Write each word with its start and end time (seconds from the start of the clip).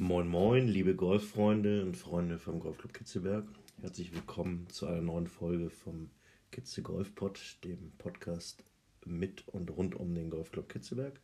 Moin 0.00 0.26
Moin, 0.28 0.66
liebe 0.66 0.94
Golffreunde 0.94 1.82
und 1.82 1.94
Freunde 1.94 2.38
vom 2.38 2.58
Golfclub 2.58 2.94
Kitzelberg. 2.94 3.44
Herzlich 3.82 4.14
willkommen 4.14 4.66
zu 4.70 4.86
einer 4.86 5.02
neuen 5.02 5.26
Folge 5.26 5.68
vom 5.68 6.08
Kitze 6.50 6.80
Golfpod, 6.80 7.38
dem 7.64 7.92
Podcast 7.98 8.64
mit 9.04 9.46
und 9.48 9.70
rund 9.76 9.94
um 9.94 10.14
den 10.14 10.30
Golfclub 10.30 10.70
Kitzelberg. 10.70 11.20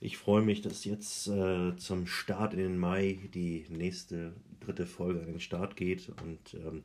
Ich 0.00 0.16
freue 0.16 0.42
mich, 0.42 0.62
dass 0.62 0.84
jetzt 0.84 1.26
äh, 1.26 1.74
zum 1.76 2.06
Start 2.06 2.54
in 2.54 2.60
den 2.60 2.78
Mai 2.78 3.18
die 3.34 3.66
nächste 3.68 4.32
dritte 4.60 4.86
Folge 4.86 5.18
an 5.18 5.26
den 5.26 5.40
Start 5.40 5.74
geht 5.74 6.12
und 6.22 6.54
ähm, 6.54 6.84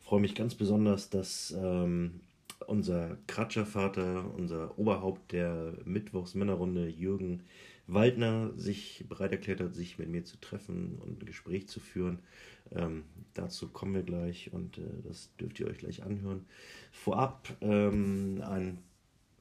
freue 0.00 0.20
mich 0.20 0.34
ganz 0.34 0.54
besonders, 0.54 1.10
dass 1.10 1.54
ähm, 1.54 2.20
unser 2.66 3.18
Kratschervater, 3.26 4.24
unser 4.38 4.78
Oberhaupt 4.78 5.32
der 5.32 5.74
Mittwochsmännerrunde, 5.84 6.88
Jürgen 6.88 7.42
Waldner, 7.86 8.52
sich 8.56 9.04
bereit 9.08 9.32
erklärt 9.32 9.60
hat, 9.60 9.74
sich 9.74 9.98
mit 9.98 10.08
mir 10.08 10.24
zu 10.24 10.40
treffen 10.40 10.98
und 10.98 11.22
ein 11.22 11.26
Gespräch 11.26 11.68
zu 11.68 11.80
führen. 11.80 12.20
Ähm, 12.70 13.04
dazu 13.34 13.68
kommen 13.68 13.94
wir 13.94 14.02
gleich 14.02 14.52
und 14.52 14.78
äh, 14.78 15.02
das 15.04 15.34
dürft 15.36 15.60
ihr 15.60 15.66
euch 15.66 15.78
gleich 15.78 16.02
anhören. 16.02 16.46
Vorab 16.92 17.48
ähm, 17.60 18.42
ein 18.46 18.78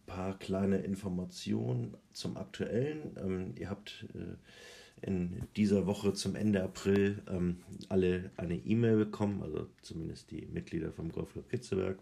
paar 0.05 0.37
kleine 0.39 0.79
Informationen 0.79 1.95
zum 2.13 2.35
Aktuellen. 2.35 3.15
Ähm, 3.17 3.53
ihr 3.57 3.69
habt 3.69 4.05
äh, 4.13 5.07
in 5.07 5.47
dieser 5.55 5.87
Woche 5.87 6.13
zum 6.13 6.35
Ende 6.35 6.63
April 6.63 7.23
ähm, 7.29 7.57
alle 7.89 8.31
eine 8.37 8.55
E-Mail 8.55 8.97
bekommen, 8.97 9.41
also 9.41 9.67
zumindest 9.81 10.31
die 10.31 10.45
Mitglieder 10.47 10.91
vom 10.91 11.11
Golfclub 11.11 11.49
Kitzeberg, 11.49 11.99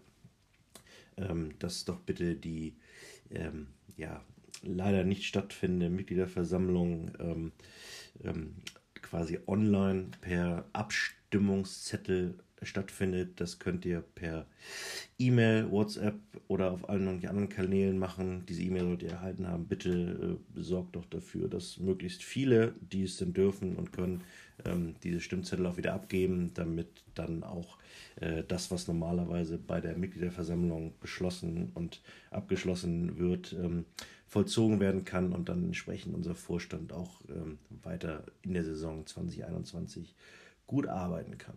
ähm, 1.16 1.50
dass 1.58 1.84
doch 1.84 2.00
bitte 2.00 2.34
die 2.34 2.74
ähm, 3.30 3.68
ja, 3.96 4.22
leider 4.62 5.04
nicht 5.04 5.24
stattfindende 5.24 5.90
Mitgliederversammlung 5.90 7.12
ähm, 7.18 7.52
ähm, 8.24 8.56
quasi 9.00 9.38
online 9.46 10.08
per 10.20 10.66
Abstimmungszettel 10.72 12.38
stattfindet. 12.62 13.40
Das 13.40 13.58
könnt 13.58 13.84
ihr 13.84 14.00
per 14.00 14.46
E-Mail, 15.18 15.70
WhatsApp 15.70 16.18
oder 16.48 16.70
auf 16.72 16.88
allen 16.88 17.08
anderen 17.08 17.48
Kanälen 17.48 17.98
machen. 17.98 18.44
Diese 18.46 18.62
E-Mail 18.62 18.84
sollt 18.84 19.02
ihr 19.02 19.12
erhalten 19.12 19.48
haben. 19.48 19.66
Bitte 19.66 20.38
äh, 20.56 20.60
sorgt 20.60 20.96
doch 20.96 21.06
dafür, 21.06 21.48
dass 21.48 21.78
möglichst 21.78 22.22
viele, 22.22 22.74
die 22.80 23.04
es 23.04 23.16
denn 23.16 23.32
dürfen 23.32 23.76
und 23.76 23.92
können, 23.92 24.22
ähm, 24.64 24.94
diese 25.02 25.20
Stimmzettel 25.20 25.66
auch 25.66 25.76
wieder 25.76 25.94
abgeben, 25.94 26.52
damit 26.54 26.88
dann 27.14 27.42
auch 27.42 27.78
äh, 28.16 28.44
das, 28.46 28.70
was 28.70 28.88
normalerweise 28.88 29.58
bei 29.58 29.80
der 29.80 29.96
Mitgliederversammlung 29.96 30.94
beschlossen 31.00 31.70
und 31.74 32.02
abgeschlossen 32.30 33.18
wird, 33.18 33.54
ähm, 33.54 33.86
vollzogen 34.30 34.78
werden 34.78 35.04
kann 35.04 35.32
und 35.32 35.48
dann 35.48 35.64
entsprechend 35.64 36.14
unser 36.14 36.36
Vorstand 36.36 36.92
auch 36.92 37.20
ähm, 37.28 37.58
weiter 37.82 38.24
in 38.42 38.54
der 38.54 38.64
Saison 38.64 39.04
2021 39.04 40.14
gut 40.68 40.86
arbeiten 40.86 41.36
kann. 41.36 41.56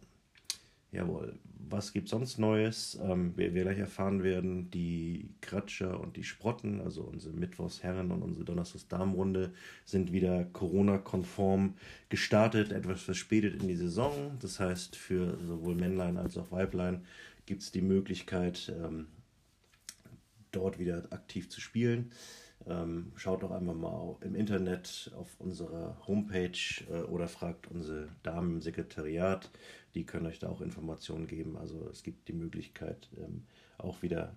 Jawohl. 0.92 1.40
Was 1.70 1.94
gibt 1.94 2.10
sonst 2.10 2.40
Neues? 2.40 3.00
Ähm, 3.02 3.34
wie 3.36 3.54
wir 3.54 3.64
gleich 3.64 3.78
erfahren 3.78 4.24
werden, 4.24 4.72
die 4.72 5.30
Kratscher 5.42 6.00
und 6.00 6.18
die 6.18 6.24
Sprotten, 6.24 6.82
also 6.82 7.04
unsere 7.04 7.36
Mittwochsherren 7.36 8.12
und 8.12 8.24
unsere 8.24 8.44
Donnerstagsdamenrunde, 8.44 9.54
sind 9.86 10.12
wieder 10.12 10.44
Corona-konform 10.46 11.76
gestartet, 12.10 12.72
etwas 12.72 13.02
verspätet 13.02 13.62
in 13.62 13.68
die 13.68 13.76
Saison. 13.76 14.38
Das 14.40 14.60
heißt, 14.60 14.96
für 14.96 15.38
sowohl 15.46 15.76
Männlein 15.76 16.18
als 16.18 16.38
auch 16.38 16.52
Weiblein 16.52 17.06
gibt 17.46 17.62
es 17.62 17.72
die 17.72 17.82
Möglichkeit, 17.82 18.74
ähm, 18.84 19.08
dort 20.52 20.80
wieder 20.80 21.04
aktiv 21.12 21.50
zu 21.50 21.62
spielen. 21.62 22.12
Ähm, 22.68 23.12
schaut 23.16 23.44
doch 23.44 23.52
einfach 23.52 23.74
mal 23.74 24.16
im 24.22 24.36
Internet 24.36 25.12
auf 25.18 25.36
unserer 25.40 25.98
Homepage 26.08 26.84
äh, 26.90 27.02
oder 27.04 27.28
fragt 27.28 27.70
unsere 27.70 28.10
Damen 28.24 28.56
im 28.56 28.62
Sekretariat. 28.62 29.50
Die 29.96 30.06
können 30.06 30.28
euch 30.28 30.40
da 30.40 30.50
auch 30.50 30.62
Informationen 30.62 31.28
geben. 31.28 31.58
Also 31.58 31.88
es 31.92 32.04
gibt 32.04 32.28
die 32.28 32.34
Möglichkeit, 32.34 33.10
ähm, 33.18 33.44
auch 33.78 34.02
wieder 34.02 34.36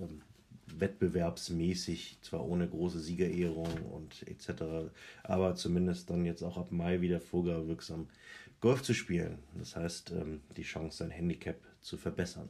ähm, 0.00 0.22
wettbewerbsmäßig, 0.66 2.18
zwar 2.22 2.46
ohne 2.46 2.68
große 2.68 3.00
Siegerehrung 3.00 3.70
und 3.90 4.26
etc., 4.28 4.90
aber 5.22 5.54
zumindest 5.54 6.10
dann 6.10 6.24
jetzt 6.24 6.42
auch 6.42 6.56
ab 6.56 6.72
Mai 6.72 7.00
wieder 7.00 7.20
vorgabewirksam 7.20 8.08
Golf 8.60 8.82
zu 8.82 8.94
spielen. 8.94 9.38
Das 9.54 9.76
heißt, 9.76 10.12
ähm, 10.12 10.40
die 10.56 10.62
Chance, 10.62 10.98
sein 10.98 11.10
Handicap 11.10 11.56
zu 11.80 11.96
verbessern. 11.96 12.48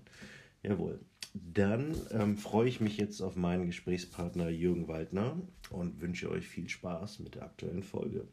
Jawohl. 0.62 1.00
Dann 1.34 1.97
ähm, 2.10 2.37
freue 2.37 2.69
ich 2.69 2.81
mich 2.81 2.98
jetzt 2.98 3.22
auf 3.22 3.37
meinen 3.37 3.66
Gesprächspartner 3.66 4.50
Jürgen 4.50 4.87
Waldner 4.88 5.37
und 5.70 6.00
wünsche 6.03 6.31
euch 6.31 6.47
viel 6.47 6.69
Spaß 6.69 7.20
mit 7.20 7.37
der 7.37 7.44
aktuellen 7.44 7.82
Folge. 7.82 8.28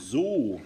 So, 0.00 0.60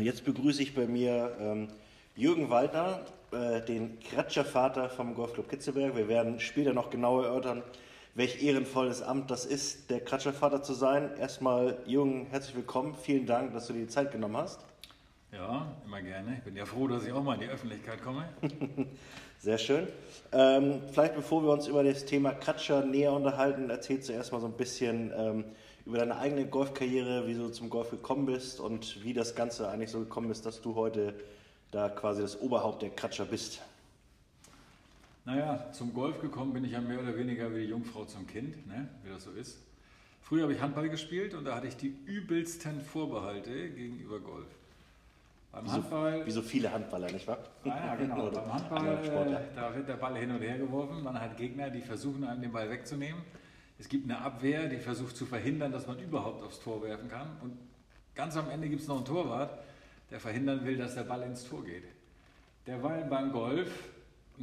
jetzt 0.00 0.24
begrüße 0.24 0.62
ich 0.62 0.74
bei 0.74 0.86
mir 0.86 1.36
ähm, 1.40 1.68
Jürgen 2.14 2.48
Waldner, 2.50 3.04
äh, 3.32 3.60
den 3.60 3.98
Kratschervater 3.98 4.88
vom 4.88 5.14
Golfclub 5.14 5.48
Kitzelberg. 5.48 5.96
Wir 5.96 6.06
werden 6.06 6.38
später 6.38 6.72
noch 6.72 6.90
genauer 6.90 7.24
erörtern, 7.24 7.64
welch 8.14 8.42
ehrenvolles 8.42 9.02
Amt 9.02 9.30
das 9.30 9.44
ist, 9.44 9.90
der 9.90 10.00
Kratschervater 10.00 10.62
zu 10.62 10.72
sein. 10.72 11.10
Erstmal, 11.18 11.78
Jürgen, 11.84 12.26
herzlich 12.30 12.54
willkommen. 12.54 12.94
Vielen 12.94 13.26
Dank, 13.26 13.52
dass 13.52 13.66
du 13.66 13.72
dir 13.72 13.80
die 13.80 13.88
Zeit 13.88 14.12
genommen 14.12 14.36
hast. 14.36 14.60
Ja, 15.32 15.74
immer 15.84 16.00
gerne. 16.00 16.36
Ich 16.38 16.44
bin 16.44 16.54
ja 16.54 16.64
froh, 16.64 16.86
dass 16.86 17.04
ich 17.04 17.12
auch 17.12 17.24
mal 17.24 17.34
in 17.34 17.40
die 17.40 17.48
Öffentlichkeit 17.48 18.00
komme. 18.02 18.28
Sehr 19.40 19.58
schön. 19.58 19.88
Ähm, 20.30 20.80
vielleicht 20.92 21.16
bevor 21.16 21.42
wir 21.42 21.50
uns 21.50 21.66
über 21.66 21.82
das 21.82 22.04
Thema 22.04 22.32
Kratscher 22.32 22.84
näher 22.84 23.12
unterhalten, 23.12 23.68
erzählst 23.68 24.08
du 24.08 24.12
erstmal 24.12 24.40
so 24.40 24.46
ein 24.46 24.52
bisschen 24.52 25.12
ähm, 25.16 25.44
über 25.84 25.98
deine 25.98 26.16
eigene 26.16 26.46
Golfkarriere, 26.46 27.26
wie 27.26 27.34
du 27.34 27.48
zum 27.48 27.68
Golf 27.68 27.90
gekommen 27.90 28.26
bist 28.26 28.60
und 28.60 29.02
wie 29.02 29.12
das 29.12 29.34
Ganze 29.34 29.68
eigentlich 29.68 29.90
so 29.90 29.98
gekommen 29.98 30.30
ist, 30.30 30.46
dass 30.46 30.62
du 30.62 30.76
heute 30.76 31.14
da 31.72 31.88
quasi 31.88 32.22
das 32.22 32.40
Oberhaupt 32.40 32.82
der 32.82 32.90
Kratscher 32.90 33.24
bist. 33.24 33.60
Naja, 35.24 35.72
zum 35.72 35.94
Golf 35.94 36.20
gekommen 36.20 36.52
bin 36.52 36.64
ich 36.64 36.72
ja 36.72 36.80
mehr 36.80 37.00
oder 37.00 37.16
weniger 37.16 37.50
wie 37.54 37.60
die 37.60 37.70
Jungfrau 37.70 38.04
zum 38.04 38.26
Kind, 38.26 38.66
ne? 38.66 38.88
wie 39.02 39.08
das 39.08 39.24
so 39.24 39.30
ist. 39.30 39.58
Früher 40.20 40.42
habe 40.42 40.52
ich 40.52 40.60
Handball 40.60 40.88
gespielt 40.88 41.34
und 41.34 41.44
da 41.44 41.56
hatte 41.56 41.66
ich 41.66 41.76
die 41.76 41.94
übelsten 42.06 42.80
Vorbehalte 42.80 43.70
gegenüber 43.70 44.20
Golf. 44.20 44.46
Beim 45.52 45.66
wie 45.66 45.70
Handball. 45.70 46.20
So, 46.20 46.26
wie 46.26 46.30
so 46.30 46.42
viele 46.42 46.72
Handballer, 46.72 47.10
nicht 47.10 47.26
wahr? 47.26 47.38
Ah, 47.64 47.68
ja, 47.68 47.94
genau. 47.94 48.30
Beim 48.30 48.52
Handball, 48.52 49.34
äh, 49.34 49.54
da 49.54 49.74
wird 49.74 49.88
der 49.88 49.96
Ball 49.96 50.16
hin 50.16 50.30
und 50.30 50.40
her 50.40 50.58
geworfen. 50.58 51.02
Man 51.02 51.18
hat 51.18 51.36
Gegner, 51.36 51.70
die 51.70 51.80
versuchen, 51.80 52.24
einem 52.24 52.42
den 52.42 52.52
Ball 52.52 52.68
wegzunehmen. 52.68 53.22
Es 53.78 53.88
gibt 53.88 54.04
eine 54.04 54.20
Abwehr, 54.20 54.68
die 54.68 54.78
versucht 54.78 55.16
zu 55.16 55.26
verhindern, 55.26 55.72
dass 55.72 55.86
man 55.86 55.98
überhaupt 55.98 56.42
aufs 56.42 56.60
Tor 56.60 56.82
werfen 56.82 57.08
kann. 57.08 57.36
Und 57.42 57.56
ganz 58.14 58.36
am 58.36 58.50
Ende 58.50 58.68
gibt 58.68 58.82
es 58.82 58.88
noch 58.88 58.96
einen 58.96 59.04
Torwart, 59.04 59.58
der 60.10 60.20
verhindern 60.20 60.64
will, 60.64 60.76
dass 60.76 60.94
der 60.94 61.04
Ball 61.04 61.22
ins 61.22 61.48
Tor 61.48 61.64
geht. 61.64 61.84
Derweil 62.66 63.04
beim 63.04 63.32
Golf 63.32 63.70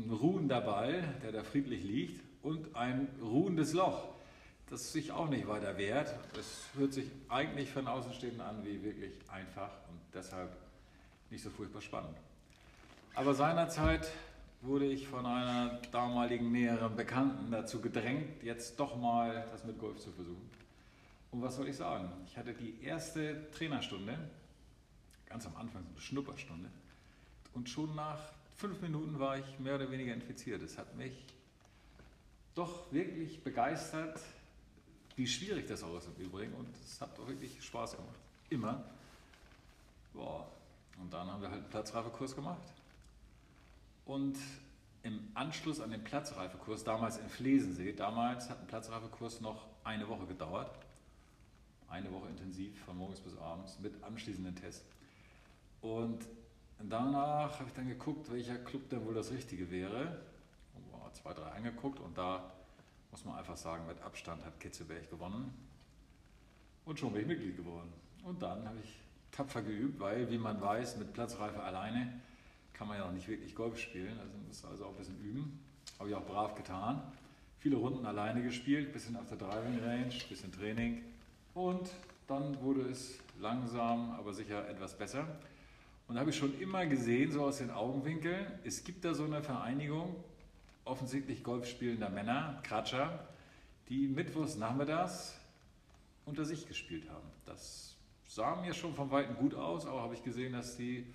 ruhender 0.09 0.61
Ball, 0.61 1.03
der 1.23 1.31
da 1.31 1.43
friedlich 1.43 1.83
liegt, 1.83 2.21
und 2.43 2.75
ein 2.75 3.07
ruhendes 3.21 3.73
Loch, 3.73 4.03
das 4.69 4.91
sich 4.91 5.11
auch 5.11 5.29
nicht 5.29 5.47
weiter 5.47 5.77
wehrt. 5.77 6.15
Das 6.33 6.69
hört 6.75 6.93
sich 6.93 7.11
eigentlich 7.29 7.69
von 7.69 7.87
Außenstehenden 7.87 8.41
an 8.41 8.65
wie 8.65 8.81
wirklich 8.83 9.13
einfach 9.29 9.69
und 9.89 9.99
deshalb 10.13 10.49
nicht 11.29 11.43
so 11.43 11.49
furchtbar 11.49 11.81
spannend. 11.81 12.17
Aber 13.13 13.33
seinerzeit 13.33 14.09
wurde 14.61 14.85
ich 14.85 15.07
von 15.07 15.25
einer 15.25 15.81
damaligen 15.91 16.51
näheren 16.51 16.95
Bekannten 16.95 17.51
dazu 17.51 17.81
gedrängt, 17.81 18.43
jetzt 18.43 18.79
doch 18.79 18.95
mal 18.95 19.45
das 19.51 19.63
mit 19.65 19.79
Golf 19.79 19.99
zu 19.99 20.11
versuchen. 20.11 20.49
Und 21.31 21.41
was 21.41 21.55
soll 21.55 21.67
ich 21.67 21.77
sagen? 21.77 22.11
Ich 22.25 22.37
hatte 22.37 22.53
die 22.53 22.81
erste 22.83 23.49
Trainerstunde, 23.51 24.17
ganz 25.27 25.45
am 25.45 25.55
Anfang 25.55 25.83
so 25.83 25.89
eine 25.89 26.01
Schnupperstunde, 26.01 26.69
und 27.53 27.69
schon 27.69 27.93
nach 27.95 28.19
fünf 28.61 28.79
Minuten 28.79 29.19
war 29.19 29.39
ich 29.39 29.59
mehr 29.59 29.73
oder 29.73 29.89
weniger 29.89 30.13
infiziert. 30.13 30.61
Es 30.61 30.77
hat 30.77 30.95
mich 30.95 31.25
doch 32.53 32.93
wirklich 32.93 33.43
begeistert, 33.43 34.21
wie 35.15 35.25
schwierig 35.25 35.67
das 35.67 35.81
auch 35.81 35.97
ist 35.97 36.07
im 36.15 36.23
Übrigen. 36.23 36.53
Und 36.53 36.69
es 36.75 37.01
hat 37.01 37.17
doch 37.17 37.27
wirklich 37.27 37.63
Spaß 37.63 37.97
gemacht. 37.97 38.19
Immer. 38.51 38.83
Boah. 40.13 40.47
Und 41.01 41.11
dann 41.11 41.27
haben 41.27 41.41
wir 41.41 41.49
halt 41.49 41.61
einen 41.61 41.69
Platzreifekurs 41.71 42.35
gemacht. 42.35 42.61
Und 44.05 44.37
im 45.01 45.31
Anschluss 45.33 45.79
an 45.79 45.89
den 45.89 46.03
Platzreifekurs, 46.03 46.83
damals 46.83 47.17
in 47.17 47.29
Flesensee, 47.29 47.93
damals 47.93 48.47
hat 48.51 48.59
ein 48.59 48.67
Platzreifekurs 48.67 49.41
noch 49.41 49.65
eine 49.83 50.07
Woche 50.07 50.27
gedauert. 50.27 50.69
Eine 51.89 52.11
Woche 52.11 52.29
intensiv, 52.29 52.79
von 52.85 52.95
morgens 52.95 53.21
bis 53.21 53.35
abends, 53.37 53.79
mit 53.79 54.03
anschließenden 54.03 54.55
Tests. 54.55 54.85
Und 55.81 56.27
danach 56.89 57.59
habe 57.59 57.65
ich 57.67 57.73
dann 57.73 57.87
geguckt, 57.87 58.31
welcher 58.31 58.57
Club 58.57 58.89
denn 58.89 59.05
wohl 59.05 59.13
das 59.13 59.31
Richtige 59.31 59.69
wäre. 59.69 60.17
Zwei, 61.13 61.33
drei 61.33 61.51
angeguckt 61.51 61.99
und 61.99 62.17
da 62.17 62.51
muss 63.11 63.25
man 63.25 63.35
einfach 63.35 63.57
sagen, 63.57 63.85
mit 63.85 64.01
Abstand 64.01 64.45
hat 64.45 64.57
Kitzelberg 64.61 65.09
gewonnen. 65.09 65.53
Und 66.85 66.97
schon 66.97 67.11
bin 67.11 67.23
ich 67.23 67.27
Mitglied 67.27 67.57
geworden. 67.57 67.91
Und 68.23 68.41
dann 68.41 68.65
habe 68.65 68.77
ich 68.81 68.99
tapfer 69.31 69.61
geübt, 69.61 69.99
weil, 69.99 70.29
wie 70.31 70.37
man 70.37 70.61
weiß, 70.61 70.97
mit 70.97 71.11
Platzreife 71.11 71.61
alleine 71.61 72.21
kann 72.73 72.87
man 72.87 72.97
ja 72.97 73.05
noch 73.05 73.11
nicht 73.11 73.27
wirklich 73.27 73.53
Golf 73.53 73.77
spielen. 73.77 74.17
Also 74.19 74.37
muss 74.47 74.63
also 74.63 74.85
auch 74.85 74.91
ein 74.91 74.97
bisschen 74.97 75.19
üben. 75.19 75.59
Habe 75.99 76.09
ich 76.09 76.15
auch 76.15 76.25
brav 76.25 76.55
getan. 76.55 77.01
viele 77.59 77.75
Runden 77.75 78.05
alleine 78.05 78.41
gespielt, 78.41 78.91
bisschen 78.91 79.15
auf 79.15 79.27
der 79.27 79.37
Driving 79.37 79.79
Range, 79.83 80.13
bisschen 80.29 80.51
Training 80.51 81.03
und 81.53 81.89
dann 82.27 82.59
wurde 82.61 82.81
es 82.89 83.19
langsam, 83.39 84.11
aber 84.11 84.33
sicher 84.33 84.67
etwas 84.67 84.97
besser. 84.97 85.27
Und 86.11 86.15
da 86.15 86.19
habe 86.19 86.31
ich 86.31 86.35
schon 86.35 86.59
immer 86.59 86.85
gesehen, 86.85 87.31
so 87.31 87.45
aus 87.45 87.59
den 87.59 87.71
Augenwinkeln, 87.71 88.45
es 88.65 88.83
gibt 88.83 89.05
da 89.05 89.13
so 89.13 89.23
eine 89.23 89.41
Vereinigung, 89.41 90.13
offensichtlich 90.83 91.41
Golf 91.41 91.65
spielender 91.65 92.09
Männer, 92.09 92.59
Kratscher, 92.63 93.29
die 93.87 94.09
mittwochs 94.09 94.57
nachmittags 94.57 95.39
unter 96.25 96.43
sich 96.43 96.67
gespielt 96.67 97.09
haben. 97.09 97.25
Das 97.45 97.95
sah 98.27 98.57
mir 98.57 98.73
schon 98.73 98.93
von 98.93 99.09
Weitem 99.09 99.37
gut 99.37 99.55
aus, 99.55 99.85
auch 99.85 100.01
habe 100.01 100.13
ich 100.13 100.21
gesehen, 100.21 100.51
dass 100.51 100.75
die 100.75 101.05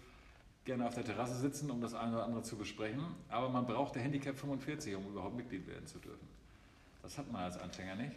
gerne 0.65 0.87
auf 0.87 0.95
der 0.95 1.05
Terrasse 1.05 1.35
sitzen, 1.35 1.71
um 1.71 1.83
das 1.83 1.93
eine 1.93 2.15
oder 2.15 2.25
andere 2.25 2.43
zu 2.43 2.57
besprechen. 2.57 3.05
Aber 3.29 3.51
man 3.51 3.67
braucht 3.67 3.97
der 3.97 4.03
Handicap 4.03 4.39
45, 4.39 4.97
um 4.97 5.09
überhaupt 5.09 5.37
Mitglied 5.37 5.67
werden 5.67 5.87
zu 5.87 5.99
dürfen. 5.99 6.27
Das 7.03 7.19
hat 7.19 7.31
man 7.31 7.43
als 7.43 7.59
Anfänger 7.59 7.97
nicht. 7.97 8.17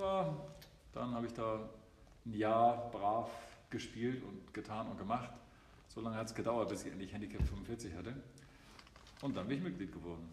Ja, 0.00 0.34
dann 0.94 1.14
habe 1.14 1.26
ich 1.26 1.34
da 1.34 1.68
ein 2.24 2.32
Jahr 2.32 2.90
brav 2.92 3.28
gespielt 3.68 4.22
und 4.22 4.54
getan 4.54 4.88
und 4.88 4.96
gemacht. 4.96 5.28
So 5.94 6.00
lange 6.00 6.16
hat 6.16 6.26
es 6.26 6.34
gedauert, 6.34 6.68
bis 6.68 6.84
ich 6.84 6.92
endlich 6.92 7.12
Handicap 7.12 7.42
45 7.46 7.94
hatte. 7.94 8.14
Und 9.22 9.36
dann 9.36 9.46
bin 9.46 9.58
ich 9.58 9.64
Mitglied 9.64 9.92
geworden. 9.92 10.28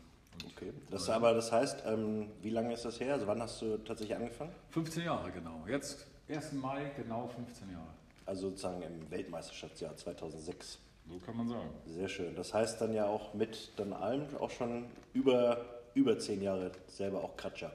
Okay. 0.56 0.74
Das, 0.90 1.10
aber 1.10 1.34
das 1.34 1.52
heißt, 1.52 1.84
ähm, 1.86 2.30
wie 2.42 2.50
lange 2.50 2.74
ist 2.74 2.84
das 2.86 3.00
her? 3.00 3.14
Also 3.14 3.28
wann 3.28 3.42
hast 3.42 3.62
du 3.62 3.78
tatsächlich 3.78 4.16
angefangen? 4.16 4.52
15 4.72 5.04
Jahre 5.04 5.32
genau. 5.32 5.64
Jetzt, 5.68 6.08
1. 6.30 6.54
Mai, 6.54 6.92
genau 6.96 7.28
15 7.28 7.72
Jahre. 7.72 7.88
Also 8.26 8.50
sozusagen 8.50 8.82
im 8.82 9.12
Weltmeisterschaftsjahr 9.12 9.96
2006. 9.96 10.80
So 11.08 11.20
kann 11.20 11.38
man 11.38 11.48
sagen. 11.48 11.70
Sehr 11.86 12.08
schön. 12.08 12.36
Das 12.36 12.54
heißt 12.54 12.82
dann 12.82 12.94
ja 12.94 13.06
auch 13.06 13.34
mit 13.34 13.74
dann 13.78 13.94
allem 13.94 14.26
auch 14.38 14.50
schon 14.50 14.86
über, 15.14 15.66
über 15.94 16.18
10 16.18 16.42
Jahre 16.42 16.72
selber 16.88 17.24
auch 17.24 17.36
Kratscher. 17.36 17.74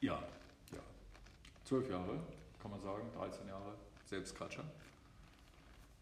Ja, 0.00 0.22
ja. 0.72 0.78
12 1.64 1.90
Jahre, 1.90 2.18
kann 2.60 2.70
man 2.70 2.80
sagen, 2.80 3.02
13 3.16 3.48
Jahre 3.48 3.74
selbst 4.04 4.34
Kratscher. 4.34 4.64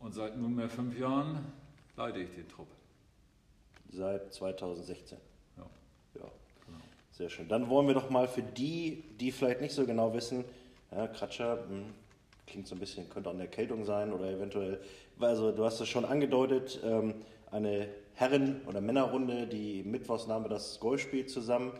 Und 0.04 0.12
seit 0.12 0.36
nunmehr 0.36 0.68
fünf 0.68 0.98
Jahren 0.98 1.38
leite 1.96 2.18
ich 2.18 2.28
den 2.34 2.46
Trupp. 2.46 2.68
Seit 3.90 4.34
2016. 4.34 5.16
Ja. 5.56 5.64
Ja, 6.20 6.28
sehr 7.10 7.30
schön. 7.30 7.48
Dann 7.48 7.70
wollen 7.70 7.86
wir 7.86 7.94
doch 7.94 8.10
mal 8.10 8.28
für 8.28 8.42
die, 8.42 9.02
die 9.18 9.32
vielleicht 9.32 9.62
nicht 9.62 9.72
so 9.74 9.86
genau 9.86 10.12
wissen, 10.12 10.44
ja, 10.90 11.06
Kratscher 11.06 11.64
hm, 11.66 11.86
klingt 12.46 12.68
so 12.68 12.74
ein 12.74 12.80
bisschen, 12.80 13.08
könnte 13.08 13.30
auch 13.30 13.34
eine 13.34 13.44
Erkältung 13.44 13.86
sein 13.86 14.12
oder 14.12 14.30
eventuell, 14.30 14.78
also 15.18 15.52
du 15.52 15.64
hast 15.64 15.80
es 15.80 15.88
schon 15.88 16.04
angedeutet, 16.04 16.80
ähm, 16.84 17.14
eine 17.50 17.88
Herren- 18.12 18.60
oder 18.66 18.82
Männerrunde, 18.82 19.46
die 19.46 19.82
mittwochs 19.84 20.26
nahmen 20.26 20.44
wir 20.44 20.50
das 20.50 20.78
Golf 20.80 21.00
spielt 21.00 21.30
zusammen. 21.30 21.72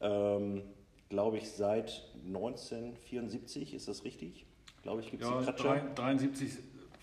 Ähm, 0.00 0.62
Glaube 1.10 1.36
ich 1.38 1.50
seit 1.50 2.02
1974, 2.26 3.72
ist 3.74 3.88
das 3.88 4.04
richtig? 4.04 4.44
Glaube 4.82 5.00
ich, 5.02 5.10
gibt 5.10 5.22
es 5.22 5.28
Ja, 5.28 5.38
die 5.38 5.44
Kratscher. 5.44 5.64
drei- 5.68 5.94
73 5.94 6.52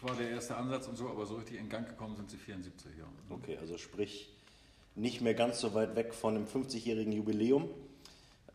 war 0.05 0.15
der 0.15 0.29
erste 0.29 0.55
Ansatz 0.55 0.87
und 0.87 0.95
so, 0.95 1.09
aber 1.09 1.25
so 1.25 1.35
richtig 1.35 1.59
in 1.59 1.67
Gang 1.67 1.87
gekommen 1.87 2.15
sind 2.15 2.29
sie 2.29 2.37
74, 2.37 2.91
ja. 2.97 3.05
Okay, 3.29 3.57
also 3.57 3.77
sprich 3.77 4.29
nicht 4.95 5.21
mehr 5.21 5.33
ganz 5.33 5.59
so 5.59 5.73
weit 5.73 5.95
weg 5.95 6.13
von 6.13 6.35
einem 6.35 6.45
50-jährigen 6.45 7.11
Jubiläum. 7.11 7.69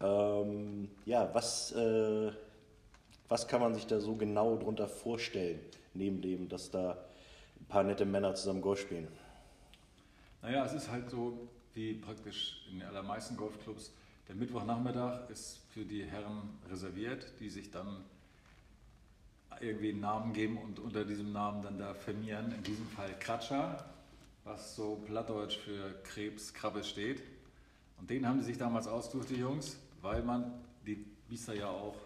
Ähm, 0.00 0.90
ja, 1.04 1.28
was, 1.34 1.72
äh, 1.72 2.32
was 3.28 3.46
kann 3.48 3.60
man 3.60 3.74
sich 3.74 3.86
da 3.86 4.00
so 4.00 4.14
genau 4.14 4.56
drunter 4.56 4.88
vorstellen, 4.88 5.60
neben 5.92 6.22
dem, 6.22 6.48
dass 6.48 6.70
da 6.70 6.96
ein 7.58 7.66
paar 7.66 7.82
nette 7.82 8.06
Männer 8.06 8.34
zusammen 8.34 8.62
Golf 8.62 8.80
spielen? 8.80 9.08
Naja, 10.42 10.64
es 10.64 10.72
ist 10.72 10.90
halt 10.90 11.10
so, 11.10 11.48
wie 11.74 11.94
praktisch 11.94 12.66
in 12.70 12.78
den 12.78 12.88
allermeisten 12.88 13.36
Golfclubs, 13.36 13.92
der 14.28 14.36
Mittwochnachmittag 14.36 15.28
ist 15.28 15.60
für 15.70 15.84
die 15.84 16.04
Herren 16.04 16.58
reserviert, 16.70 17.32
die 17.40 17.50
sich 17.50 17.70
dann 17.70 18.04
irgendwie 19.60 19.90
einen 19.90 20.00
Namen 20.00 20.32
geben 20.32 20.58
und 20.58 20.78
unter 20.78 21.04
diesem 21.04 21.32
Namen 21.32 21.62
dann 21.62 21.78
da 21.78 21.94
firmieren. 21.94 22.52
In 22.52 22.62
diesem 22.62 22.86
Fall 22.88 23.10
Kratscher, 23.18 23.84
was 24.44 24.76
so 24.76 24.96
plattdeutsch 25.06 25.58
für 25.58 25.94
Krebskrabbe 26.04 26.84
steht. 26.84 27.22
Und 27.98 28.08
den 28.08 28.26
haben 28.26 28.38
die 28.38 28.44
sich 28.44 28.58
damals 28.58 28.86
ausgesucht, 28.86 29.30
die 29.30 29.36
Jungs, 29.36 29.78
weil 30.00 30.22
man 30.22 30.52
die 30.86 31.04
Biester 31.28 31.54
ja 31.54 31.68
auch, 31.68 31.96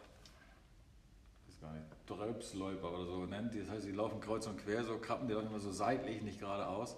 ich 1.46 1.54
weiß 1.54 1.60
gar 1.60 1.72
nicht, 1.72 1.86
Dröpsläuper 2.06 2.92
oder 2.92 3.06
so 3.06 3.26
nennt. 3.26 3.54
Das 3.54 3.70
heißt, 3.70 3.86
die 3.86 3.92
laufen 3.92 4.20
kreuz 4.20 4.46
und 4.46 4.58
quer, 4.58 4.84
so 4.84 4.98
krappen 4.98 5.28
die 5.28 5.34
auch 5.34 5.42
immer 5.42 5.60
so 5.60 5.72
seitlich, 5.72 6.22
nicht 6.22 6.40
geradeaus. 6.40 6.96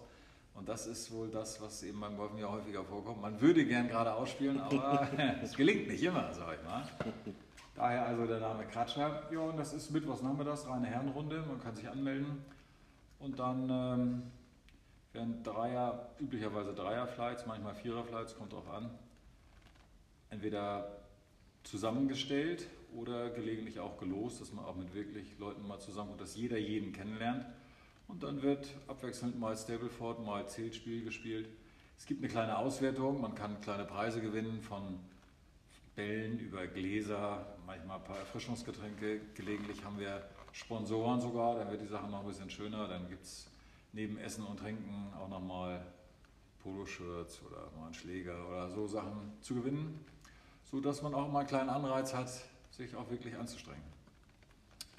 Und 0.55 0.69
das 0.71 0.87
ist 0.87 1.13
wohl 1.13 1.29
das, 1.29 1.61
was 1.61 1.83
eben 1.83 2.01
beim 2.01 2.17
Golfen 2.17 2.39
ja 2.39 2.51
häufiger 2.51 2.83
vorkommt. 2.83 3.21
Man 3.21 3.39
würde 3.43 3.67
gern 3.67 3.89
geradeaus 3.89 4.31
spielen, 4.31 4.59
aber 4.59 5.07
es 5.43 5.55
gelingt 5.55 5.87
nicht 5.87 6.03
immer, 6.03 6.33
sag 6.33 6.59
ich 6.59 6.65
mal. 6.65 6.89
Daher 7.77 8.07
also 8.07 8.27
der 8.27 8.41
Name 8.41 8.65
Kratscher. 8.67 9.23
Ja, 9.31 9.41
und 9.41 9.59
das 9.59 9.75
ist 9.75 9.91
mittwochs 9.91 10.23
nachmittags, 10.23 10.67
reine 10.67 10.87
Herrenrunde. 10.87 11.45
Man 11.47 11.61
kann 11.61 11.75
sich 11.75 11.87
anmelden. 11.89 12.43
Und 13.19 13.39
dann 13.39 13.69
ähm, 13.69 14.23
werden 15.13 15.43
Dreier, 15.43 16.09
üblicherweise 16.19 16.73
Dreierflights, 16.73 17.45
manchmal 17.47 17.75
Viererflights, 17.75 18.37
kommt 18.37 18.55
drauf 18.55 18.69
an, 18.71 18.91
entweder 20.31 21.03
zusammengestellt 21.65 22.67
oder 22.95 23.29
gelegentlich 23.29 23.79
auch 23.79 23.99
gelost, 23.99 24.41
dass 24.41 24.53
man 24.53 24.65
auch 24.65 24.77
mit 24.77 24.95
wirklich 24.95 25.39
Leuten 25.39 25.67
mal 25.67 25.79
zusammenkommt, 25.79 26.23
dass 26.23 26.35
jeder 26.35 26.59
jeden 26.59 26.93
kennenlernt. 26.93 27.45
Und 28.09 28.23
dann 28.23 28.41
wird 28.41 28.69
abwechselnd 28.89 29.39
mal 29.39 29.55
Stableford, 29.55 30.25
mal 30.25 30.49
Zählspiel 30.49 31.05
gespielt. 31.05 31.49
Es 31.99 32.07
gibt 32.07 32.23
eine 32.23 32.31
kleine 32.31 32.57
Auswertung, 32.57 33.21
man 33.21 33.35
kann 33.35 33.61
kleine 33.61 33.85
Preise 33.85 34.21
gewinnen 34.23 34.63
von 34.63 35.01
Bällen 35.97 36.39
über 36.39 36.67
Gläser, 36.67 37.47
manchmal 37.67 37.97
ein 37.97 38.05
paar 38.05 38.19
Erfrischungsgetränke. 38.19 39.21
Gelegentlich 39.35 39.83
haben 39.83 39.99
wir 39.99 40.23
Sponsoren 40.53 41.21
sogar, 41.21 41.57
dann 41.57 41.71
wird 41.71 41.81
die 41.81 41.87
Sache 41.87 42.07
noch 42.09 42.21
ein 42.21 42.27
bisschen 42.27 42.51
schöner. 42.51 42.87
Dann 42.87 43.09
gibt 43.09 43.25
es 43.25 43.47
neben 43.93 44.19
Essen 44.19 44.45
und 44.45 44.59
Trinken 44.59 45.13
auch 45.19 45.29
nochmal 45.29 45.81
Poloshirts 46.63 47.41
oder 47.47 47.71
mal 47.79 47.87
einen 47.87 47.95
Schläger 47.95 48.47
oder 48.47 48.69
so 48.69 48.87
Sachen 48.87 49.33
zu 49.41 49.55
gewinnen, 49.55 50.05
sodass 50.71 51.01
man 51.01 51.15
auch 51.15 51.33
mal 51.33 51.41
einen 51.41 51.49
kleinen 51.49 51.71
Anreiz 51.71 52.13
hat, 52.13 52.31
sich 52.71 52.95
auch 52.95 53.09
wirklich 53.11 53.35
anzustrengen. 53.35 53.83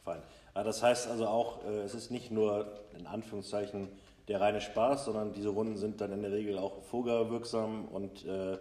Fein. 0.04 0.24
Ja, 0.56 0.64
das 0.64 0.82
heißt 0.82 1.08
also 1.10 1.28
auch, 1.28 1.64
äh, 1.66 1.82
es 1.82 1.94
ist 1.94 2.10
nicht 2.10 2.32
nur 2.32 2.82
in 2.98 3.06
Anführungszeichen 3.06 3.90
der 4.28 4.42
reine 4.42 4.62
Spaß, 4.62 5.06
sondern 5.06 5.34
diese 5.34 5.50
Runden 5.50 5.78
sind 5.78 6.02
dann 6.02 6.12
in 6.12 6.24
der 6.24 6.32
Regel 6.32 6.58
auch 6.58 6.82
vorgawirksam 6.82 7.86
und 7.86 8.26
äh, 8.26 8.58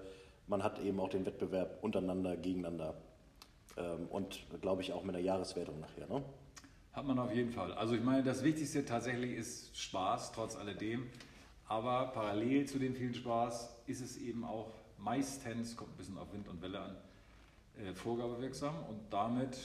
man 0.47 0.63
hat 0.63 0.79
eben 0.79 1.01
auch 1.01 1.09
den 1.09 1.27
Wettbewerb 1.27 1.83
untereinander, 1.83 2.37
gegeneinander 2.37 2.95
ähm, 3.76 4.07
und 4.09 4.41
glaube 4.61 4.83
ich 4.83 4.93
auch 4.93 5.05
mit 5.05 5.15
der 5.15 5.23
Jahreswertung 5.23 5.81
nachher. 5.81 6.07
Ne? 6.09 6.23
Hat 6.93 7.07
man 7.07 7.19
auf 7.19 7.33
jeden 7.33 7.50
Fall. 7.50 7.73
Also 7.73 7.95
ich 7.95 8.03
meine, 8.03 8.23
das 8.23 8.43
Wichtigste 8.43 8.85
tatsächlich 8.85 9.33
ist 9.33 9.76
Spaß, 9.79 10.33
trotz 10.33 10.57
alledem. 10.57 11.07
Aber 11.69 12.07
parallel 12.09 12.67
zu 12.67 12.79
dem 12.79 12.95
vielen 12.95 13.15
Spaß 13.15 13.83
ist 13.87 14.00
es 14.00 14.17
eben 14.17 14.45
auch 14.45 14.73
meistens, 14.99 15.76
kommt 15.76 15.93
ein 15.95 15.97
bisschen 15.97 16.19
auf 16.19 16.33
Wind 16.33 16.49
und 16.49 16.62
Welle 16.62 16.81
an, 16.81 16.97
äh, 17.79 17.93
vorgabewirksam 17.93 18.75
und 18.88 19.00
damit, 19.11 19.59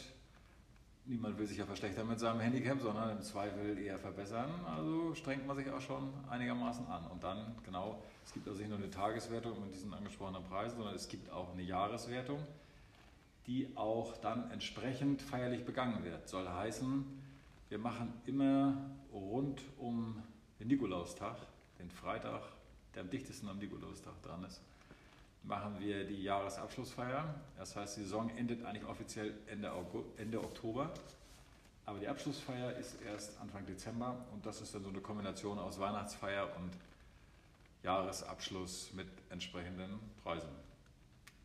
niemand 1.06 1.38
will 1.38 1.48
sich 1.48 1.58
ja 1.58 1.66
verschlechtern 1.66 2.08
mit 2.08 2.20
seinem 2.20 2.40
Handicap, 2.40 2.80
sondern 2.80 3.18
im 3.18 3.22
Zweifel 3.22 3.78
eher 3.78 3.98
verbessern. 3.98 4.50
Also 4.66 5.14
strengt 5.16 5.46
man 5.48 5.58
sich 5.58 5.70
auch 5.70 5.82
schon 5.82 6.14
einigermaßen 6.30 6.88
an. 6.88 7.06
Und 7.08 7.24
dann, 7.24 7.56
genau, 7.66 8.02
es 8.26 8.34
gibt 8.34 8.48
also 8.48 8.60
nicht 8.60 8.70
nur 8.70 8.78
eine 8.78 8.90
Tageswertung 8.90 9.62
mit 9.62 9.74
diesen 9.74 9.94
angesprochenen 9.94 10.44
Preisen, 10.44 10.78
sondern 10.78 10.96
es 10.96 11.08
gibt 11.08 11.30
auch 11.32 11.52
eine 11.54 11.64
Jahreswertung, 11.64 12.40
die 13.48 13.70
auch 13.76 14.18
dann 14.18 14.52
entsprechend 14.52 15.22
feierlich 15.22 15.66
begangen 15.66 16.04
wird. 16.04 16.28
Soll 16.28 16.48
heißen, 16.48 17.06
wir 17.70 17.80
machen 17.80 18.14
immer 18.26 18.92
rund 19.12 19.62
um 19.78 20.22
den 20.60 20.68
Nikolaustag, 20.68 21.38
den 21.80 21.90
Freitag, 21.90 22.44
der 22.94 23.02
am 23.02 23.10
dichtesten 23.10 23.50
am 23.50 23.58
Nikolaustag 23.58 24.22
dran 24.22 24.44
ist, 24.44 24.62
machen 25.44 25.80
wir 25.80 26.06
die 26.06 26.24
Jahresabschlussfeier. 26.24 27.34
Das 27.58 27.76
heißt, 27.76 27.98
die 27.98 28.02
Saison 28.02 28.30
endet 28.38 28.64
eigentlich 28.66 28.88
offiziell 28.88 29.34
Ende, 29.48 29.72
August, 29.72 30.08
Ende 30.18 30.40
Oktober. 30.40 30.92
Aber 31.86 32.00
die 32.00 32.08
Abschlussfeier 32.08 32.78
ist 32.78 33.02
erst 33.02 33.40
Anfang 33.42 33.66
Dezember 33.66 34.16
und 34.34 34.46
das 34.46 34.62
ist 34.62 34.74
dann 34.74 34.84
so 34.84 34.90
eine 34.90 35.02
Kombination 35.02 35.58
aus 35.58 35.80
Weihnachtsfeier 35.80 36.48
und 36.58 36.72
Jahresabschluss 37.84 38.94
mit 38.94 39.08
entsprechenden 39.30 40.00
Preisen. 40.24 40.50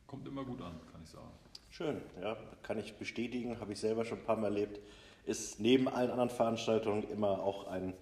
Kommt 0.07 0.29
immer 0.29 0.45
gut 0.45 0.61
an, 0.61 0.79
kann 0.93 1.00
ich 1.03 1.11
sagen. 1.11 1.31
Schön, 1.71 2.00
ja, 2.21 2.37
kann 2.62 2.79
ich 2.79 2.95
bestätigen, 2.97 3.59
habe 3.61 3.73
ich 3.73 3.81
selber 3.81 4.05
schon 4.05 4.19
ein 4.19 4.25
paar 4.25 4.37
Mal 4.37 4.47
erlebt. 4.47 4.79
Ist 5.25 5.59
neben 5.59 5.88
allen 5.88 6.11
anderen 6.11 6.31
Veranstaltungen 6.31 7.11
immer 7.11 7.43
auch 7.43 7.67
ein 7.67 7.95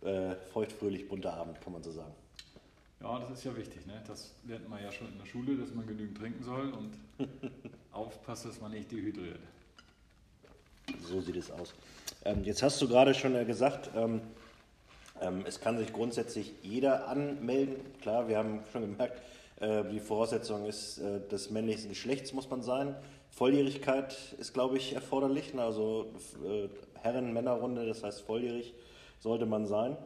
äh, 0.00 0.34
feuchtfröhlich 0.52 1.08
bunter 1.08 1.34
Abend, 1.34 1.60
kann 1.60 1.72
man 1.72 1.82
so 1.82 1.92
sagen. 1.92 2.12
Ja, 3.04 3.18
das 3.18 3.38
ist 3.38 3.44
ja 3.44 3.54
wichtig. 3.54 3.86
Ne? 3.86 4.02
Das 4.06 4.34
lernt 4.46 4.68
man 4.68 4.82
ja 4.82 4.90
schon 4.90 5.08
in 5.08 5.18
der 5.18 5.26
Schule, 5.26 5.56
dass 5.56 5.74
man 5.74 5.86
genügend 5.86 6.16
trinken 6.16 6.42
soll 6.42 6.72
und 6.72 6.98
aufpasst, 7.92 8.46
dass 8.46 8.60
man 8.60 8.72
nicht 8.72 8.90
dehydriert. 8.90 9.38
So 11.02 11.20
sieht 11.20 11.36
es 11.36 11.50
aus. 11.50 11.74
Ähm, 12.24 12.42
jetzt 12.44 12.62
hast 12.62 12.80
du 12.80 12.88
gerade 12.88 13.14
schon 13.14 13.34
gesagt, 13.46 13.90
ähm, 13.94 14.22
ähm, 15.20 15.44
es 15.46 15.60
kann 15.60 15.76
sich 15.76 15.92
grundsätzlich 15.92 16.54
jeder 16.62 17.06
anmelden. 17.08 17.76
Klar, 18.00 18.26
wir 18.28 18.38
haben 18.38 18.60
schon 18.72 18.80
gemerkt, 18.80 19.20
Äh, 19.60 19.84
die 19.84 20.00
Voraussetzung 20.00 20.66
ist 20.66 20.98
äh, 20.98 21.20
des 21.28 21.50
männlichen 21.50 21.88
Geschlechts 21.88 22.32
muss 22.32 22.50
man 22.50 22.62
sein. 22.62 22.94
Volljährigkeit 23.30 24.16
ist, 24.38 24.52
glaube 24.52 24.76
ich, 24.78 24.94
erforderlich. 24.94 25.54
Ne? 25.54 25.62
Also 25.62 26.12
äh, 26.44 26.68
Herren-Männerrunde, 27.00 27.86
das 27.86 28.02
heißt 28.02 28.22
volljährig 28.22 28.74
sollte 29.20 29.46
man 29.46 29.66
sein. 29.66 29.96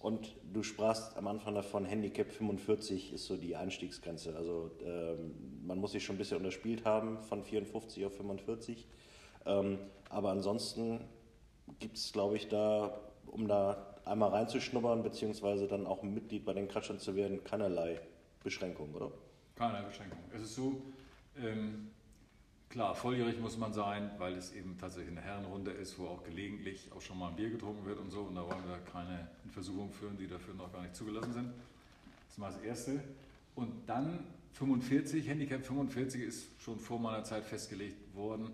Und 0.00 0.34
du 0.52 0.64
sprachst 0.64 1.16
am 1.16 1.28
Anfang 1.28 1.54
davon, 1.54 1.84
Handicap 1.84 2.30
45 2.30 3.12
ist 3.12 3.26
so 3.26 3.36
die 3.36 3.54
Einstiegsgrenze. 3.54 4.34
Also 4.34 4.72
ähm, 4.84 5.62
man 5.64 5.78
muss 5.78 5.92
sich 5.92 6.04
schon 6.04 6.16
ein 6.16 6.18
bisschen 6.18 6.38
unterspielt 6.38 6.84
haben, 6.84 7.22
von 7.22 7.44
54 7.44 8.04
auf 8.04 8.16
45. 8.16 8.88
Ähm, 9.46 9.78
aber 10.08 10.30
ansonsten 10.30 11.00
gibt 11.78 11.96
es, 11.96 12.12
glaube 12.12 12.36
ich, 12.36 12.48
da, 12.48 12.98
um 13.26 13.46
da 13.46 13.94
einmal 14.04 14.30
reinzuschnuppern, 14.30 15.04
beziehungsweise 15.04 15.68
dann 15.68 15.86
auch 15.86 16.02
Mitglied 16.02 16.44
bei 16.44 16.52
den 16.52 16.66
Kratschern 16.66 16.98
zu 16.98 17.14
werden, 17.14 17.44
keinerlei 17.44 18.00
Beschränkung, 18.42 18.92
oder? 18.94 19.12
Keinerlei 19.54 19.82
Beschränkung. 19.82 20.18
Es 20.34 20.42
ist 20.42 20.56
so, 20.56 20.82
ähm, 21.36 21.91
klar, 22.72 22.94
volljährig 22.94 23.38
muss 23.38 23.58
man 23.58 23.74
sein, 23.74 24.10
weil 24.16 24.34
es 24.34 24.54
eben 24.54 24.78
tatsächlich 24.78 25.10
eine 25.10 25.20
Herrenrunde 25.20 25.70
ist, 25.70 25.98
wo 25.98 26.06
auch 26.06 26.24
gelegentlich 26.24 26.90
auch 26.92 27.02
schon 27.02 27.18
mal 27.18 27.28
ein 27.28 27.36
Bier 27.36 27.50
getrunken 27.50 27.84
wird 27.84 27.98
und 27.98 28.10
so. 28.10 28.22
Und 28.22 28.34
da 28.34 28.46
wollen 28.46 28.66
wir 28.66 28.78
keine 28.90 29.28
Versuchungen 29.52 29.92
führen, 29.92 30.16
die 30.16 30.26
dafür 30.26 30.54
noch 30.54 30.72
gar 30.72 30.80
nicht 30.80 30.96
zugelassen 30.96 31.34
sind. 31.34 31.48
Das 31.48 32.32
ist 32.32 32.38
mal 32.38 32.50
das 32.50 32.62
Erste. 32.62 33.04
Und 33.54 33.86
dann 33.86 34.24
45, 34.54 35.28
Handicap 35.28 35.62
45 35.64 36.22
ist 36.22 36.62
schon 36.62 36.78
vor 36.78 36.98
meiner 36.98 37.24
Zeit 37.24 37.44
festgelegt 37.44 38.14
worden, 38.14 38.50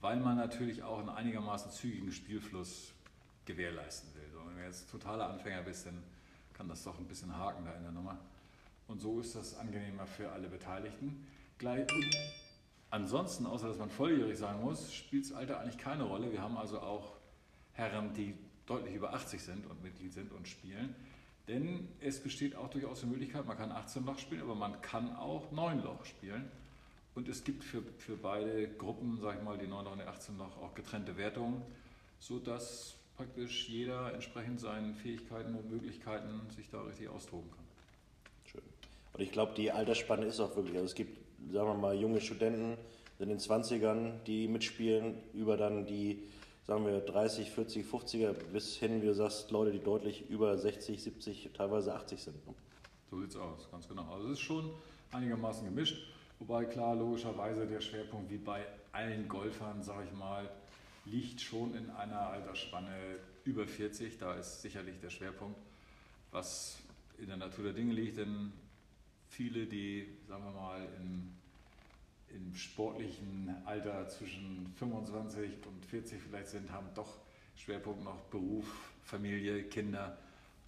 weil 0.00 0.18
man 0.18 0.36
natürlich 0.36 0.82
auch 0.82 0.98
einen 0.98 1.08
einigermaßen 1.08 1.70
zügigen 1.70 2.10
Spielfluss 2.10 2.92
gewährleisten 3.44 4.12
will. 4.16 4.28
So, 4.32 4.40
wenn 4.44 4.56
du 4.56 4.64
jetzt 4.64 4.90
totaler 4.90 5.30
Anfänger 5.30 5.62
bist, 5.62 5.86
dann 5.86 6.02
kann 6.52 6.68
das 6.68 6.82
doch 6.82 6.98
ein 6.98 7.06
bisschen 7.06 7.36
haken 7.36 7.64
da 7.64 7.72
in 7.74 7.82
der 7.84 7.92
Nummer. 7.92 8.18
Und 8.88 9.00
so 9.00 9.20
ist 9.20 9.36
das 9.36 9.56
angenehmer 9.56 10.06
für 10.06 10.32
alle 10.32 10.48
Beteiligten. 10.48 11.24
Gleich, 11.58 11.86
ansonsten, 12.92 13.46
außer 13.46 13.66
dass 13.66 13.78
man 13.78 13.90
volljährig 13.90 14.38
sein 14.38 14.60
muss, 14.60 14.92
spielt 14.92 15.24
das 15.24 15.32
Alter 15.32 15.58
eigentlich 15.58 15.78
keine 15.78 16.04
Rolle. 16.04 16.30
Wir 16.30 16.42
haben 16.42 16.56
also 16.56 16.78
auch 16.80 17.14
Herren, 17.72 18.12
die 18.14 18.34
deutlich 18.66 18.94
über 18.94 19.14
80 19.14 19.42
sind 19.42 19.66
und 19.66 19.82
Mitglied 19.82 20.12
sind 20.12 20.30
und 20.30 20.46
spielen. 20.46 20.94
Denn 21.48 21.88
es 22.00 22.20
besteht 22.20 22.54
auch 22.54 22.68
durchaus 22.68 23.00
die 23.00 23.06
Möglichkeit, 23.06 23.46
man 23.46 23.56
kann 23.56 23.72
18 23.72 24.04
Loch 24.04 24.18
spielen, 24.18 24.42
aber 24.42 24.54
man 24.54 24.80
kann 24.82 25.16
auch 25.16 25.50
9 25.50 25.82
Loch 25.82 26.04
spielen. 26.04 26.48
Und 27.14 27.28
es 27.28 27.44
gibt 27.44 27.64
für, 27.64 27.82
für 27.98 28.16
beide 28.16 28.68
Gruppen, 28.68 29.18
sag 29.20 29.38
ich 29.38 29.42
mal, 29.42 29.58
die 29.58 29.66
9 29.66 29.84
Loch 29.84 29.92
und 29.92 29.98
die 29.98 30.04
18 30.04 30.38
Loch, 30.38 30.56
auch 30.58 30.74
getrennte 30.74 31.16
Wertungen, 31.16 31.62
sodass 32.20 32.94
praktisch 33.16 33.68
jeder 33.68 34.12
entsprechend 34.14 34.60
seinen 34.60 34.94
Fähigkeiten 34.94 35.54
und 35.54 35.70
Möglichkeiten 35.70 36.48
sich 36.54 36.70
da 36.70 36.82
richtig 36.82 37.08
austoben 37.08 37.50
kann. 37.50 37.64
Schön. 38.44 38.62
Und 39.14 39.20
ich 39.20 39.32
glaube, 39.32 39.54
die 39.56 39.72
Altersspanne 39.72 40.26
ist 40.26 40.40
auch 40.40 40.54
wirklich, 40.56 40.74
also 40.74 40.86
es 40.86 40.94
gibt, 40.94 41.21
sagen 41.50 41.68
wir 41.68 41.74
mal, 41.74 41.94
junge 41.94 42.20
Studenten 42.20 42.76
in 43.18 43.28
den 43.28 43.38
20ern, 43.38 44.22
die 44.26 44.48
mitspielen, 44.48 45.14
über 45.32 45.56
dann 45.56 45.86
die, 45.86 46.22
sagen 46.66 46.86
wir, 46.86 47.00
30, 47.00 47.50
40, 47.50 47.86
50er 47.86 48.32
bis 48.52 48.76
hin, 48.76 49.02
wie 49.02 49.06
du 49.06 49.14
sagst, 49.14 49.50
Leute, 49.50 49.72
die 49.72 49.78
deutlich 49.78 50.28
über 50.28 50.56
60, 50.58 51.02
70, 51.02 51.50
teilweise 51.54 51.94
80 51.94 52.22
sind. 52.22 52.36
So 53.10 53.20
sieht 53.20 53.30
es 53.30 53.36
aus, 53.36 53.68
ganz 53.70 53.88
genau. 53.88 54.10
Also 54.12 54.26
es 54.28 54.32
ist 54.34 54.40
schon 54.40 54.70
einigermaßen 55.12 55.64
gemischt, 55.64 56.02
wobei 56.38 56.64
klar, 56.64 56.96
logischerweise 56.96 57.66
der 57.66 57.80
Schwerpunkt, 57.80 58.30
wie 58.30 58.38
bei 58.38 58.64
allen 58.92 59.28
Golfern, 59.28 59.82
sage 59.82 60.06
ich 60.10 60.18
mal, 60.18 60.48
liegt 61.04 61.40
schon 61.40 61.74
in 61.74 61.90
einer 61.90 62.28
Altersspanne 62.28 63.18
über 63.44 63.66
40. 63.66 64.18
Da 64.18 64.34
ist 64.34 64.62
sicherlich 64.62 64.98
der 65.00 65.10
Schwerpunkt, 65.10 65.58
was 66.30 66.78
in 67.18 67.26
der 67.26 67.36
Natur 67.36 67.64
der 67.64 67.72
Dinge 67.72 67.92
liegt, 67.92 68.18
denn 68.18 68.52
viele, 69.32 69.66
die, 69.66 70.06
sagen 70.28 70.44
wir 70.44 70.52
mal, 70.52 70.80
im, 70.98 71.32
im 72.28 72.54
sportlichen 72.54 73.54
Alter 73.64 74.08
zwischen 74.08 74.72
25 74.76 75.66
und 75.66 75.84
40 75.86 76.20
vielleicht 76.20 76.48
sind, 76.48 76.70
haben 76.70 76.88
doch 76.94 77.18
Schwerpunkt 77.56 78.04
noch 78.04 78.20
Beruf, 78.30 78.92
Familie, 79.02 79.64
Kinder. 79.64 80.18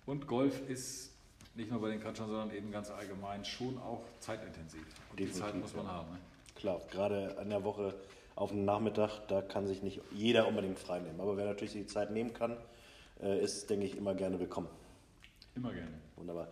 Und 0.06 0.26
Golf 0.26 0.68
ist 0.68 1.12
nicht 1.54 1.70
nur 1.70 1.80
bei 1.80 1.90
den 1.90 2.00
Kratschern, 2.00 2.28
sondern 2.28 2.54
eben 2.54 2.70
ganz 2.70 2.90
allgemein 2.90 3.44
schon 3.44 3.78
auch 3.78 4.04
zeitintensiv. 4.20 4.80
Und 5.10 5.20
Definitiv, 5.20 5.34
die 5.34 5.40
Zeit 5.40 5.60
muss 5.60 5.74
man 5.74 5.86
ja. 5.86 5.92
haben. 5.92 6.10
Ne? 6.10 6.18
Klar, 6.54 6.80
gerade 6.90 7.38
an 7.38 7.50
der 7.50 7.64
Woche 7.64 7.94
auf 8.34 8.50
den 8.50 8.64
Nachmittag, 8.64 9.28
da 9.28 9.42
kann 9.42 9.66
sich 9.66 9.82
nicht 9.82 10.00
jeder 10.10 10.48
unbedingt 10.48 10.78
frei 10.78 11.00
nehmen. 11.00 11.20
Aber 11.20 11.36
wer 11.36 11.44
natürlich 11.44 11.74
die 11.74 11.86
Zeit 11.86 12.10
nehmen 12.10 12.32
kann, 12.32 12.56
äh, 13.22 13.42
ist, 13.42 13.68
denke 13.70 13.86
ich, 13.86 13.96
immer 13.96 14.14
gerne 14.14 14.40
willkommen. 14.40 14.68
Immer 15.54 15.72
gerne. 15.72 15.92
Wunderbar. 16.16 16.48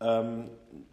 Ähm, 0.00 0.50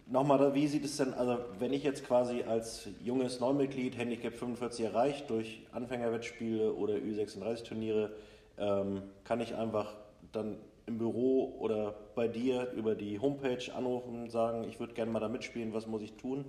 Nochmal, 0.10 0.54
wie 0.56 0.68
sieht 0.68 0.86
es 0.86 0.96
denn, 0.96 1.14
also 1.14 1.38
wenn 1.60 1.74
ich 1.74 1.84
jetzt 1.84 2.06
quasi 2.06 2.44
als 2.44 2.88
junges 3.04 3.42
Neumitglied 3.42 3.98
Handicap 3.98 4.34
45 4.34 4.86
erreicht 4.86 5.30
durch 5.30 5.66
Anfängerwettspiele 5.74 6.72
oder 6.74 6.94
Ü36-Turniere, 6.94 8.14
ähm, 8.58 9.04
kann 9.26 9.42
ich 9.42 9.54
einfach 9.56 9.94
dann 10.32 10.60
im 10.86 10.98
Büro 10.98 11.58
oder 11.60 11.94
bei 12.16 12.30
dir 12.30 12.72
über 12.72 12.96
die 12.96 13.20
Homepage 13.20 13.74
anrufen 13.76 14.24
und 14.24 14.32
sagen, 14.32 14.64
ich 14.64 14.80
würde 14.80 14.94
gerne 14.94 15.12
mal 15.12 15.20
da 15.20 15.28
mitspielen, 15.28 15.74
was 15.74 15.88
muss 15.88 16.02
ich 16.02 16.14
tun? 16.14 16.46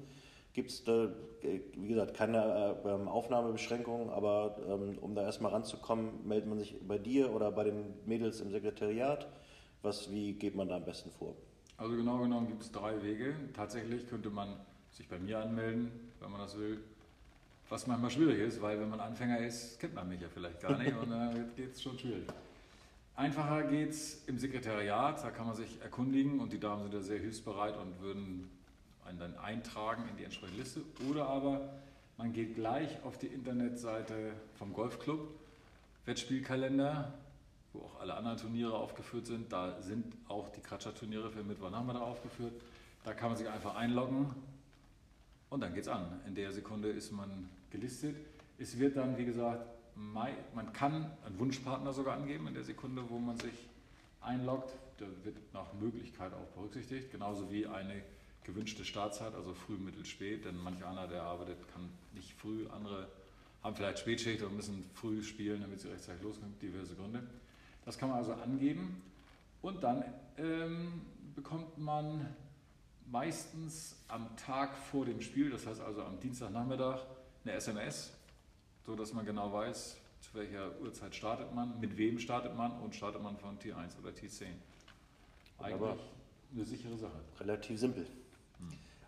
Gibt 0.52 0.70
es 0.70 0.84
da, 0.84 1.06
äh, 1.42 1.58
wie 1.74 1.88
gesagt, 1.88 2.14
keine 2.14 2.76
äh, 2.84 2.88
ähm, 2.88 3.08
Aufnahmebeschränkungen, 3.08 4.08
aber 4.08 4.56
ähm, 4.68 4.98
um 5.00 5.16
da 5.16 5.22
erstmal 5.22 5.50
ranzukommen, 5.50 6.24
meldet 6.24 6.48
man 6.48 6.60
sich 6.60 6.76
bei 6.86 6.98
dir 6.98 7.34
oder 7.34 7.50
bei 7.50 7.64
den 7.64 7.94
Mädels 8.06 8.40
im 8.40 8.52
Sekretariat. 8.52 9.26
Was, 9.82 10.12
wie 10.12 10.34
geht 10.34 10.54
man 10.54 10.68
da 10.68 10.76
am 10.76 10.84
besten 10.84 11.10
vor? 11.10 11.34
Also 11.78 11.96
genau 11.96 12.18
genommen 12.18 12.48
gibt 12.48 12.62
es 12.62 12.72
drei 12.72 13.00
Wege. 13.02 13.34
Tatsächlich 13.54 14.08
könnte 14.10 14.30
man 14.30 14.56
sich 14.90 15.08
bei 15.08 15.18
mir 15.18 15.38
anmelden, 15.38 15.92
wenn 16.20 16.30
man 16.30 16.40
das 16.40 16.58
will. 16.58 16.80
Was 17.68 17.86
manchmal 17.86 18.10
schwierig 18.10 18.40
ist, 18.40 18.60
weil 18.60 18.80
wenn 18.80 18.90
man 18.90 18.98
Anfänger 18.98 19.38
ist, 19.38 19.78
kennt 19.78 19.94
man 19.94 20.08
mich 20.08 20.20
ja 20.20 20.28
vielleicht 20.28 20.60
gar 20.60 20.76
nicht 20.76 20.96
und 20.96 21.10
dann 21.10 21.54
geht 21.54 21.74
es 21.74 21.82
schon 21.82 21.96
schwierig. 21.96 22.26
Einfacher 23.14 23.62
geht 23.64 23.90
es 23.90 24.24
im 24.26 24.38
Sekretariat, 24.38 25.22
da 25.22 25.30
kann 25.30 25.46
man 25.46 25.54
sich 25.54 25.80
erkundigen 25.80 26.40
und 26.40 26.52
die 26.52 26.58
Damen 26.58 26.82
sind 26.82 26.94
da 26.94 27.00
sehr 27.00 27.18
hilfsbereit 27.20 27.76
und 27.76 28.00
würden 28.00 28.50
einen 29.04 29.18
dann 29.18 29.36
eintragen 29.38 30.04
in 30.10 30.16
die 30.16 30.24
entsprechende 30.24 30.60
Liste. 30.60 30.80
Oder 31.08 31.28
aber 31.28 31.68
man 32.16 32.32
geht 32.32 32.56
gleich 32.56 33.02
auf 33.04 33.18
die 33.18 33.28
Internetseite 33.28 34.32
vom 34.54 34.72
Golfclub, 34.72 35.28
Wettspielkalender, 36.06 37.12
wo 37.78 37.86
auch 37.86 38.00
alle 38.00 38.14
anderen 38.14 38.36
Turniere 38.36 38.74
aufgeführt 38.74 39.26
sind. 39.26 39.52
Da 39.52 39.80
sind 39.80 40.14
auch 40.28 40.48
die 40.50 40.60
Kratscher-Turniere 40.60 41.30
für 41.30 41.42
Mittwochnachmittag 41.42 42.02
aufgeführt. 42.02 42.52
Da 43.04 43.14
kann 43.14 43.30
man 43.30 43.38
sich 43.38 43.48
einfach 43.48 43.76
einloggen 43.76 44.34
und 45.50 45.60
dann 45.60 45.74
geht's 45.74 45.88
an. 45.88 46.20
In 46.26 46.34
der 46.34 46.52
Sekunde 46.52 46.88
ist 46.90 47.12
man 47.12 47.48
gelistet. 47.70 48.16
Es 48.58 48.78
wird 48.78 48.96
dann, 48.96 49.16
wie 49.16 49.24
gesagt, 49.24 49.66
man 49.94 50.72
kann 50.72 51.10
einen 51.24 51.38
Wunschpartner 51.38 51.92
sogar 51.92 52.16
angeben 52.16 52.46
in 52.48 52.54
der 52.54 52.64
Sekunde, 52.64 53.02
wo 53.08 53.18
man 53.18 53.38
sich 53.38 53.68
einloggt. 54.20 54.72
Der 55.00 55.08
wird 55.24 55.36
nach 55.54 55.72
Möglichkeit 55.74 56.32
auch 56.34 56.46
berücksichtigt, 56.56 57.12
genauso 57.12 57.50
wie 57.52 57.66
eine 57.66 58.02
gewünschte 58.42 58.84
Startzeit, 58.84 59.34
also 59.34 59.54
früh, 59.54 59.76
mittel, 59.76 60.04
spät, 60.04 60.44
denn 60.44 60.56
manch 60.56 60.84
einer, 60.84 61.06
der 61.06 61.22
arbeitet, 61.22 61.58
kann 61.72 61.88
nicht 62.14 62.32
früh, 62.32 62.66
andere 62.68 63.08
haben 63.62 63.76
vielleicht 63.76 63.98
Spätschicht 63.98 64.42
und 64.42 64.56
müssen 64.56 64.88
früh 64.94 65.22
spielen, 65.22 65.60
damit 65.60 65.80
sie 65.80 65.88
rechtzeitig 65.88 66.22
loskommen, 66.22 66.58
diverse 66.60 66.94
Gründe. 66.94 67.22
Das 67.88 67.96
kann 67.96 68.10
man 68.10 68.18
also 68.18 68.34
angeben 68.34 69.00
und 69.62 69.82
dann 69.82 70.04
ähm, 70.36 71.00
bekommt 71.34 71.78
man 71.78 72.36
meistens 73.10 73.96
am 74.08 74.36
Tag 74.36 74.76
vor 74.76 75.06
dem 75.06 75.22
Spiel, 75.22 75.48
das 75.48 75.66
heißt 75.66 75.80
also 75.80 76.02
am 76.02 76.20
Dienstagnachmittag, 76.20 77.00
eine 77.44 77.54
SMS, 77.54 78.12
so 78.84 78.94
dass 78.94 79.14
man 79.14 79.24
genau 79.24 79.50
weiß, 79.54 79.96
zu 80.20 80.34
welcher 80.34 80.78
Uhrzeit 80.82 81.14
startet 81.14 81.54
man, 81.54 81.80
mit 81.80 81.96
wem 81.96 82.18
startet 82.18 82.54
man 82.54 82.78
und 82.78 82.94
startet 82.94 83.22
man 83.22 83.38
von 83.38 83.58
T1 83.58 83.98
oder 84.02 84.10
T10. 84.10 84.48
Eigentlich 85.58 85.74
Aber 85.74 85.96
eine 86.52 86.64
sichere 86.66 86.98
Sache. 86.98 87.18
Relativ 87.40 87.80
simpel. 87.80 88.06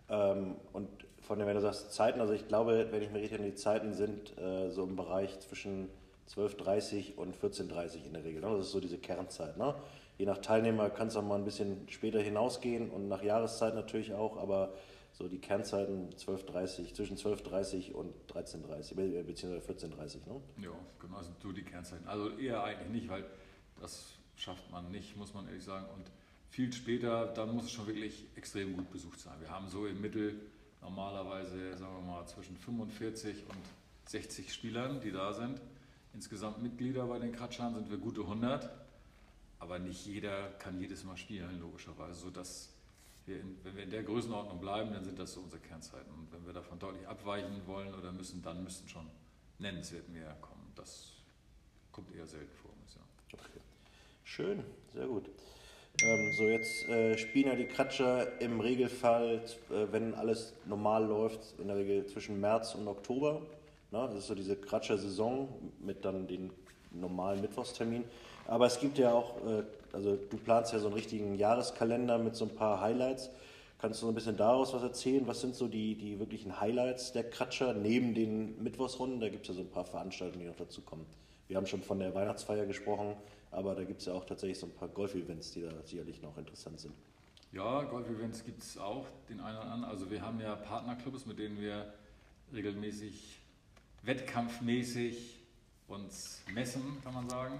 Ähm, 0.08 0.56
und 0.72 0.88
von 1.20 1.38
dem, 1.38 1.46
wenn 1.46 1.54
du 1.54 1.60
sagst 1.60 1.92
Zeiten, 1.92 2.18
also 2.18 2.32
ich 2.32 2.48
glaube, 2.48 2.88
wenn 2.90 3.02
ich 3.02 3.10
mir 3.10 3.16
richtig 3.16 3.32
erinnere, 3.32 3.50
die 3.50 3.58
Zeiten 3.58 3.92
sind 3.92 4.38
äh, 4.38 4.70
so 4.70 4.84
im 4.84 4.96
Bereich 4.96 5.38
zwischen 5.40 5.90
12.30 6.34 7.14
und 7.16 7.36
14.30 7.36 8.04
in 8.04 8.12
der 8.12 8.24
Regel. 8.24 8.40
Ne? 8.40 8.48
Das 8.56 8.66
ist 8.66 8.72
so 8.72 8.80
diese 8.80 8.98
Kernzeit. 8.98 9.56
Ne? 9.56 9.74
Je 10.18 10.26
nach 10.26 10.38
Teilnehmer 10.38 10.90
kann 10.90 11.08
es 11.08 11.16
auch 11.16 11.24
mal 11.24 11.36
ein 11.36 11.44
bisschen 11.44 11.88
später 11.88 12.20
hinausgehen 12.20 12.90
und 12.90 13.08
nach 13.08 13.22
Jahreszeit 13.22 13.74
natürlich 13.74 14.12
auch, 14.12 14.36
aber 14.36 14.72
so 15.12 15.28
die 15.28 15.38
Kernzeiten 15.38 16.10
12.30, 16.10 16.94
zwischen 16.94 17.16
12.30 17.16 17.92
und 17.92 18.14
13.30 18.32 19.22
beziehungsweise 19.24 19.86
14.30. 19.88 20.28
Ne? 20.28 20.40
Ja, 20.62 20.70
genau, 21.00 21.16
also 21.16 21.30
so 21.42 21.52
die 21.52 21.62
Kernzeiten. 21.62 22.06
Also 22.06 22.30
eher 22.38 22.62
eigentlich 22.62 23.02
nicht, 23.02 23.08
weil 23.08 23.24
das 23.80 24.12
schafft 24.36 24.70
man 24.70 24.90
nicht, 24.90 25.16
muss 25.16 25.34
man 25.34 25.48
ehrlich 25.48 25.64
sagen. 25.64 25.86
Und 25.94 26.10
viel 26.48 26.72
später, 26.72 27.26
dann 27.26 27.54
muss 27.54 27.64
es 27.64 27.72
schon 27.72 27.86
wirklich 27.86 28.26
extrem 28.36 28.76
gut 28.76 28.90
besucht 28.90 29.20
sein. 29.20 29.34
Wir 29.40 29.50
haben 29.50 29.68
so 29.68 29.86
im 29.86 30.00
Mittel 30.00 30.40
normalerweise, 30.80 31.76
sagen 31.76 31.94
wir 31.96 32.12
mal, 32.12 32.26
zwischen 32.26 32.56
45 32.56 33.44
und 33.48 34.10
60 34.10 34.52
Spielern, 34.52 35.00
die 35.00 35.12
da 35.12 35.32
sind. 35.32 35.60
Insgesamt 36.12 36.62
Mitglieder 36.62 37.06
bei 37.06 37.18
den 37.18 37.32
Kratschern 37.32 37.74
sind 37.74 37.90
wir 37.90 37.98
gute 37.98 38.22
100, 38.22 38.70
aber 39.58 39.78
nicht 39.78 40.06
jeder 40.06 40.50
kann 40.58 40.80
jedes 40.80 41.04
Mal 41.04 41.16
spielen, 41.16 41.60
logischerweise, 41.60 42.20
sodass 42.20 42.70
wir 43.26 43.40
in, 43.40 43.56
wenn 43.62 43.76
wir 43.76 43.84
in 43.84 43.90
der 43.90 44.02
Größenordnung 44.02 44.60
bleiben, 44.60 44.92
dann 44.92 45.04
sind 45.04 45.18
das 45.18 45.32
so 45.32 45.40
unsere 45.40 45.62
Kernzeiten. 45.62 46.12
Und 46.12 46.32
wenn 46.32 46.44
wir 46.46 46.52
davon 46.52 46.78
deutlich 46.78 47.06
abweichen 47.06 47.66
wollen 47.66 47.94
oder 47.94 48.12
müssen, 48.12 48.42
dann 48.42 48.64
müssten 48.64 48.88
schon 48.88 49.06
nennenswert 49.58 50.08
mehr 50.08 50.36
kommen. 50.40 50.72
Das 50.74 51.12
kommt 51.92 52.14
eher 52.14 52.26
selten 52.26 52.52
vor. 52.56 52.70
Ja. 52.94 53.38
Okay. 53.38 53.60
Schön, 54.24 54.64
sehr 54.92 55.06
gut. 55.06 55.28
Ähm, 56.02 56.32
so, 56.38 56.44
jetzt 56.44 56.88
äh, 56.88 57.18
spielen 57.18 57.48
ja 57.48 57.56
die 57.56 57.66
Kratscher 57.66 58.40
im 58.40 58.60
Regelfall, 58.60 59.44
äh, 59.70 59.92
wenn 59.92 60.14
alles 60.14 60.54
normal 60.64 61.04
läuft, 61.04 61.58
in 61.58 61.68
der 61.68 61.76
Regel 61.76 62.06
zwischen 62.06 62.40
März 62.40 62.74
und 62.74 62.88
Oktober. 62.88 63.42
Na, 63.90 64.06
das 64.06 64.18
ist 64.18 64.26
so 64.28 64.34
diese 64.34 64.56
Kratscher-Saison 64.56 65.48
mit 65.80 66.04
dann 66.04 66.26
den 66.26 66.50
normalen 66.92 67.40
Mittwochstermin. 67.40 68.04
Aber 68.46 68.66
es 68.66 68.78
gibt 68.78 68.98
ja 68.98 69.12
auch, 69.12 69.36
äh, 69.46 69.62
also 69.92 70.16
du 70.16 70.36
planst 70.36 70.72
ja 70.72 70.78
so 70.78 70.86
einen 70.86 70.94
richtigen 70.94 71.34
Jahreskalender 71.36 72.18
mit 72.18 72.36
so 72.36 72.44
ein 72.44 72.54
paar 72.54 72.80
Highlights. 72.80 73.30
Kannst 73.80 74.02
du 74.02 74.06
so 74.06 74.12
ein 74.12 74.14
bisschen 74.14 74.36
daraus 74.36 74.74
was 74.74 74.82
erzählen? 74.82 75.26
Was 75.26 75.40
sind 75.40 75.54
so 75.54 75.66
die, 75.66 75.94
die 75.94 76.18
wirklichen 76.18 76.60
Highlights 76.60 77.12
der 77.12 77.28
Kratscher 77.28 77.72
neben 77.72 78.14
den 78.14 78.62
Mittwochsrunden? 78.62 79.20
Da 79.20 79.28
gibt 79.28 79.42
es 79.42 79.48
ja 79.48 79.54
so 79.54 79.60
ein 79.62 79.70
paar 79.70 79.84
Veranstaltungen, 79.84 80.44
die 80.44 80.48
noch 80.48 80.56
dazukommen. 80.56 81.06
Wir 81.48 81.56
haben 81.56 81.66
schon 81.66 81.82
von 81.82 81.98
der 81.98 82.14
Weihnachtsfeier 82.14 82.66
gesprochen, 82.66 83.16
aber 83.50 83.74
da 83.74 83.82
gibt 83.84 84.00
es 84.00 84.06
ja 84.06 84.12
auch 84.12 84.24
tatsächlich 84.24 84.58
so 84.58 84.66
ein 84.66 84.72
paar 84.72 84.88
Golf-Events, 84.88 85.52
die 85.52 85.62
da 85.62 85.70
sicherlich 85.84 86.22
noch 86.22 86.36
interessant 86.36 86.78
sind. 86.78 86.94
Ja, 87.52 87.82
Golf-Events 87.82 88.44
gibt 88.44 88.62
es 88.62 88.78
auch, 88.78 89.06
den 89.28 89.40
einen 89.40 89.56
oder 89.56 89.66
anderen. 89.66 89.92
Also 89.92 90.10
wir 90.10 90.22
haben 90.22 90.40
ja 90.40 90.54
Partnerclubs, 90.54 91.26
mit 91.26 91.38
denen 91.38 91.58
wir 91.58 91.92
regelmäßig, 92.52 93.39
wettkampfmäßig 94.02 95.38
uns 95.88 96.42
messen, 96.52 97.00
kann 97.02 97.14
man 97.14 97.28
sagen. 97.28 97.58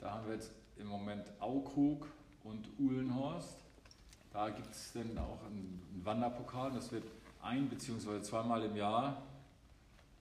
Da 0.00 0.12
haben 0.12 0.26
wir 0.26 0.34
jetzt 0.34 0.52
im 0.78 0.86
Moment 0.86 1.24
Aukrug 1.40 2.06
und 2.44 2.68
Uhlenhorst. 2.78 3.58
Da 4.32 4.50
gibt 4.50 4.74
es 4.74 4.92
dann 4.92 5.16
auch 5.18 5.44
einen 5.44 5.82
Wanderpokal. 6.02 6.72
Das 6.72 6.90
wird 6.90 7.04
ein 7.42 7.68
bzw. 7.68 8.22
zweimal 8.22 8.62
im 8.64 8.76
Jahr 8.76 9.22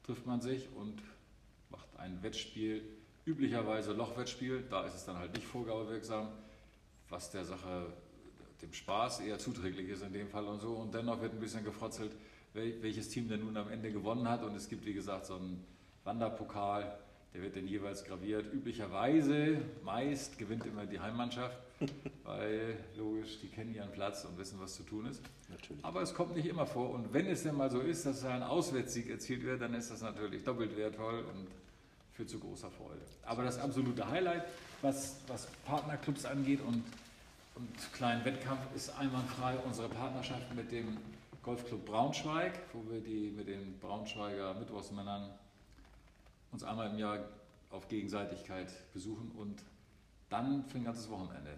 trifft 0.04 0.26
man 0.26 0.42
sich 0.42 0.68
und 0.76 1.02
macht 1.70 1.88
ein 1.98 2.22
Wettspiel 2.24 2.84
üblicherweise 3.26 3.94
Lochwettspiel, 3.94 4.64
da 4.70 4.86
ist 4.86 4.96
es 4.96 5.06
dann 5.06 5.18
halt 5.18 5.34
nicht 5.34 5.46
vorgabewirksam, 5.46 6.30
was 7.10 7.32
der 7.32 7.46
Sache, 7.46 7.94
dem 8.62 8.74
Spaß 8.74 9.22
eher 9.22 9.40
zuträglich 9.40 9.90
ist 9.90 10.04
in 10.04 10.14
dem 10.14 10.28
Fall 10.28 10.46
und 10.46 10.60
so. 10.60 10.74
Und 10.74 10.94
dennoch 10.94 11.22
wird 11.22 11.34
ein 11.34 11.40
bisschen 11.40 11.64
gefrotzelt, 11.64 12.12
welches 12.54 13.10
Team 13.10 13.30
denn 13.30 13.42
nun 13.42 13.56
am 13.58 13.70
Ende 13.70 13.92
gewonnen 13.92 14.28
hat. 14.28 14.44
Und 14.44 14.56
es 14.56 14.68
gibt, 14.68 14.86
wie 14.86 14.94
gesagt, 14.94 15.26
so 15.26 15.36
einen 15.36 15.64
Wanderpokal, 16.04 16.98
der 17.34 17.42
wird 17.42 17.56
dann 17.56 17.68
jeweils 17.68 18.04
graviert. 18.04 18.52
Üblicherweise, 18.54 19.62
meist 19.84 20.38
gewinnt 20.38 20.66
immer 20.66 20.86
die 20.86 21.00
Heimmannschaft, 21.00 21.58
weil 22.24 22.78
logisch, 22.98 23.40
die 23.42 23.48
kennen 23.48 23.74
ihren 23.74 23.92
Platz 23.92 24.26
und 24.26 24.38
wissen, 24.38 24.60
was 24.60 24.76
zu 24.76 24.84
tun 24.84 25.06
ist. 25.06 25.22
Natürlich. 25.50 25.84
Aber 25.84 26.02
es 26.02 26.14
kommt 26.14 26.36
nicht 26.36 26.48
immer 26.48 26.66
vor. 26.66 26.90
Und 26.90 27.14
wenn 27.14 27.28
es 27.28 27.44
denn 27.44 27.56
mal 27.56 27.72
so 27.72 27.80
ist, 27.80 28.06
dass 28.06 28.26
ein 28.26 28.44
Auswärtssieg 28.44 29.10
erzielt 29.10 29.44
wird, 29.44 29.62
dann 29.62 29.74
ist 29.74 29.92
das 29.92 30.02
natürlich 30.02 30.44
doppelt 30.44 30.76
wertvoll 30.76 31.20
und 31.20 31.48
führt 32.14 32.30
zu 32.30 32.40
großer 32.40 32.70
Freude. 32.70 33.02
Aber 33.26 33.44
das 33.44 33.58
absolute 33.58 34.08
Highlight, 34.10 34.44
was, 34.82 35.22
was 35.28 35.48
Partnerclubs 35.66 36.26
angeht 36.26 36.60
und, 36.62 36.84
und 37.56 37.94
kleinen 37.94 38.26
Wettkampf, 38.26 38.62
ist 38.76 38.98
einwandfrei 38.98 39.58
unsere 39.66 39.88
Partnerschaft 39.88 40.54
mit 40.54 40.72
dem 40.72 40.98
Golfclub 41.44 41.86
Braunschweig, 41.86 42.60
wo 42.74 42.90
wir 42.92 43.02
die 43.02 43.32
mit 43.32 43.48
den 43.48 43.80
Braunschweiger 43.80 44.54
Mittwochsmännern 44.54 45.32
uns 46.52 46.64
einmal 46.64 46.92
im 46.92 46.98
Jahr 46.98 47.20
auf 47.72 47.88
Gegenseitigkeit 47.88 48.72
besuchen 48.94 49.32
und 49.38 49.64
dann 50.30 50.66
für 50.66 50.78
ein 50.78 50.84
ganzes 50.84 51.10
Wochenende 51.10 51.58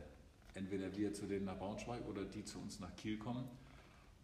entweder 0.56 0.96
wir 0.96 1.14
zu 1.14 1.26
denen 1.26 1.46
nach 1.46 1.58
Braunschweig 1.58 2.08
oder 2.08 2.24
die 2.24 2.46
zu 2.46 2.60
uns 2.60 2.80
nach 2.80 2.96
Kiel 2.96 3.18
kommen. 3.18 3.48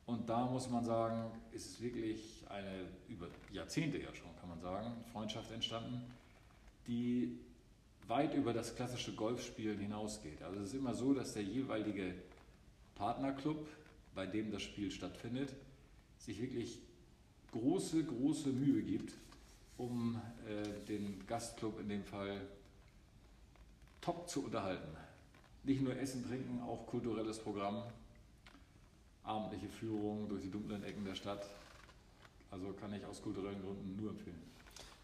Und 0.05 0.29
da 0.29 0.45
muss 0.45 0.69
man 0.69 0.83
sagen, 0.83 1.31
ist 1.51 1.67
es 1.67 1.81
wirklich 1.81 2.43
eine 2.49 2.85
über 3.07 3.27
Jahrzehnte 3.51 3.97
ja 3.97 4.13
schon, 4.13 4.35
kann 4.39 4.49
man 4.49 4.59
sagen, 4.59 4.93
Freundschaft 5.11 5.51
entstanden 5.51 6.03
die 6.87 7.37
weit 8.07 8.33
über 8.33 8.51
das 8.51 8.75
klassische 8.75 9.13
Golfspielen 9.13 9.77
hinausgeht. 9.77 10.41
Also 10.41 10.59
es 10.61 10.69
ist 10.69 10.73
immer 10.73 10.95
so, 10.95 11.13
dass 11.13 11.33
der 11.33 11.43
jeweilige 11.43 12.15
Partnerclub, 12.95 13.67
bei 14.15 14.25
dem 14.25 14.51
das 14.51 14.61
Spiel 14.61 14.91
stattfindet, 14.91 15.53
sich 16.17 16.41
wirklich 16.41 16.79
große, 17.51 18.03
große 18.03 18.49
Mühe 18.49 18.83
gibt, 18.83 19.13
um 19.77 20.21
äh, 20.47 20.85
den 20.87 21.25
Gastclub 21.25 21.79
in 21.79 21.89
dem 21.89 22.03
Fall 22.03 22.41
top 24.01 24.29
zu 24.29 24.45
unterhalten. 24.45 24.95
Nicht 25.63 25.81
nur 25.81 25.95
Essen, 25.97 26.25
Trinken, 26.25 26.61
auch 26.61 26.85
kulturelles 26.87 27.39
Programm, 27.39 27.83
abendliche 29.23 29.67
Führung 29.67 30.27
durch 30.27 30.41
die 30.41 30.51
dunklen 30.51 30.83
Ecken 30.83 31.05
der 31.05 31.15
Stadt. 31.15 31.45
Also 32.51 32.73
kann 32.73 32.93
ich 32.93 33.05
aus 33.05 33.21
kulturellen 33.21 33.61
Gründen 33.61 33.95
nur 34.01 34.11
empfehlen. 34.11 34.41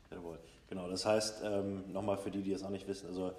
Jawohl. 0.09 0.39
Genau, 0.67 0.89
das 0.89 1.05
heißt, 1.05 1.41
ähm, 1.43 1.91
nochmal 1.91 2.17
für 2.17 2.31
die, 2.31 2.41
die 2.41 2.51
es 2.51 2.63
auch 2.63 2.69
nicht 2.69 2.87
wissen, 2.87 3.07
also 3.07 3.33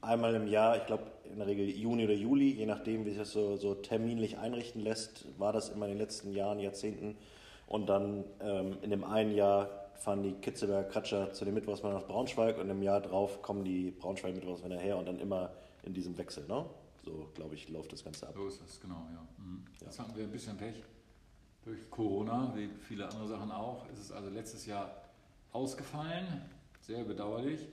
einmal 0.00 0.34
im 0.34 0.46
Jahr, 0.46 0.76
ich 0.76 0.86
glaube 0.86 1.04
in 1.24 1.38
der 1.38 1.46
Regel 1.46 1.68
Juni 1.68 2.04
oder 2.04 2.14
Juli, 2.14 2.50
je 2.50 2.66
nachdem, 2.66 3.04
wie 3.04 3.10
sich 3.10 3.18
das 3.18 3.32
so, 3.32 3.56
so 3.56 3.74
terminlich 3.74 4.38
einrichten 4.38 4.80
lässt, 4.80 5.26
war 5.38 5.52
das 5.52 5.68
immer 5.68 5.86
in 5.86 5.92
den 5.92 5.98
letzten 5.98 6.32
Jahren, 6.32 6.58
Jahrzehnten. 6.58 7.16
Und 7.66 7.88
dann 7.88 8.24
ähm, 8.40 8.78
in 8.82 8.90
dem 8.90 9.04
einen 9.04 9.32
Jahr 9.32 9.90
fahren 9.94 10.22
die 10.22 10.32
Kitzelberger 10.32 10.88
Kratscher 10.88 11.32
zu 11.32 11.44
den 11.44 11.54
Mittwochsmännern 11.54 12.00
nach 12.00 12.08
Braunschweig 12.08 12.58
und 12.58 12.68
im 12.68 12.82
Jahr 12.82 13.00
drauf 13.00 13.42
kommen 13.42 13.64
die 13.64 13.90
Braunschweig 13.90 14.34
Mittwochsmänner 14.34 14.78
her 14.78 14.96
und 14.96 15.06
dann 15.06 15.20
immer 15.20 15.52
in 15.82 15.94
diesem 15.94 16.16
Wechsel, 16.18 16.46
ne? 16.48 16.64
So, 17.04 17.30
glaube 17.34 17.54
ich, 17.54 17.68
läuft 17.68 17.92
das 17.92 18.04
Ganze 18.04 18.28
ab. 18.28 18.34
So 18.36 18.46
ist 18.46 18.60
das, 18.60 18.80
genau, 18.80 19.06
ja. 19.12 19.26
Mhm. 19.38 19.64
ja. 19.80 19.86
Jetzt 19.86 20.00
hatten 20.00 20.16
wir 20.16 20.24
ein 20.24 20.30
bisschen 20.30 20.56
Pech 20.56 20.82
durch 21.64 21.90
Corona, 21.90 22.52
wie 22.56 22.68
viele 22.80 23.08
andere 23.08 23.28
Sachen 23.28 23.50
auch. 23.50 23.86
Es 23.92 24.00
ist 24.00 24.12
also 24.12 24.30
letztes 24.30 24.66
Jahr 24.66 24.90
ausgefallen, 25.52 26.42
sehr 26.80 27.04
bedauerlich. 27.04 27.68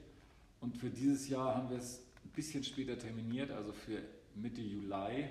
Und 0.59 0.77
für 0.77 0.89
dieses 0.89 1.27
Jahr 1.29 1.55
haben 1.55 1.69
wir 1.69 1.77
es 1.77 2.06
bisschen 2.37 2.63
später 2.63 2.97
terminiert, 2.99 3.49
also 3.49 3.73
für 3.73 3.99
Mitte 4.35 4.61
Juli. 4.61 5.27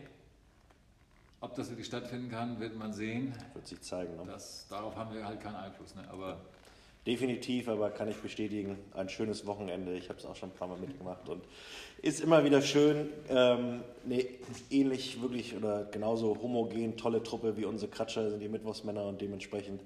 Ob 1.41 1.55
das 1.55 1.71
wirklich 1.71 1.87
stattfinden 1.87 2.29
kann, 2.29 2.59
wird 2.59 2.77
man 2.77 2.93
sehen. 2.93 3.33
Wird 3.55 3.67
sich 3.67 3.81
zeigen. 3.81 4.17
Ne? 4.17 4.25
Das, 4.27 4.67
darauf 4.69 4.97
haben 4.97 5.15
wir 5.15 5.25
halt 5.25 5.41
keinen 5.41 5.55
Einfluss. 5.55 5.95
Ne? 5.95 6.05
Aber 6.11 6.41
Definitiv, 7.07 7.69
aber 7.69 7.91
kann 7.91 8.09
ich 8.09 8.17
bestätigen, 8.17 8.77
ein 8.93 9.09
schönes 9.09 9.47
Wochenende. 9.47 9.97
Ich 9.97 10.09
habe 10.09 10.19
es 10.19 10.27
auch 10.27 10.35
schon 10.35 10.49
ein 10.49 10.55
paar 10.57 10.67
Mal 10.67 10.79
mitgemacht 10.79 11.29
und 11.29 11.45
ist 12.03 12.21
immer 12.21 12.43
wieder 12.43 12.61
schön. 12.63 13.11
Ähm, 13.29 13.85
nee, 14.05 14.29
ähnlich 14.71 15.23
wirklich 15.23 15.57
oder 15.57 15.85
genauso 15.85 16.37
homogen, 16.43 16.97
tolle 16.97 17.23
Truppe 17.23 17.57
wie 17.57 17.65
unsere 17.65 17.93
Kratscher 17.93 18.29
sind 18.29 18.41
die 18.41 18.49
Mittwochsmänner 18.49 19.05
und 19.05 19.21
dementsprechend 19.21 19.83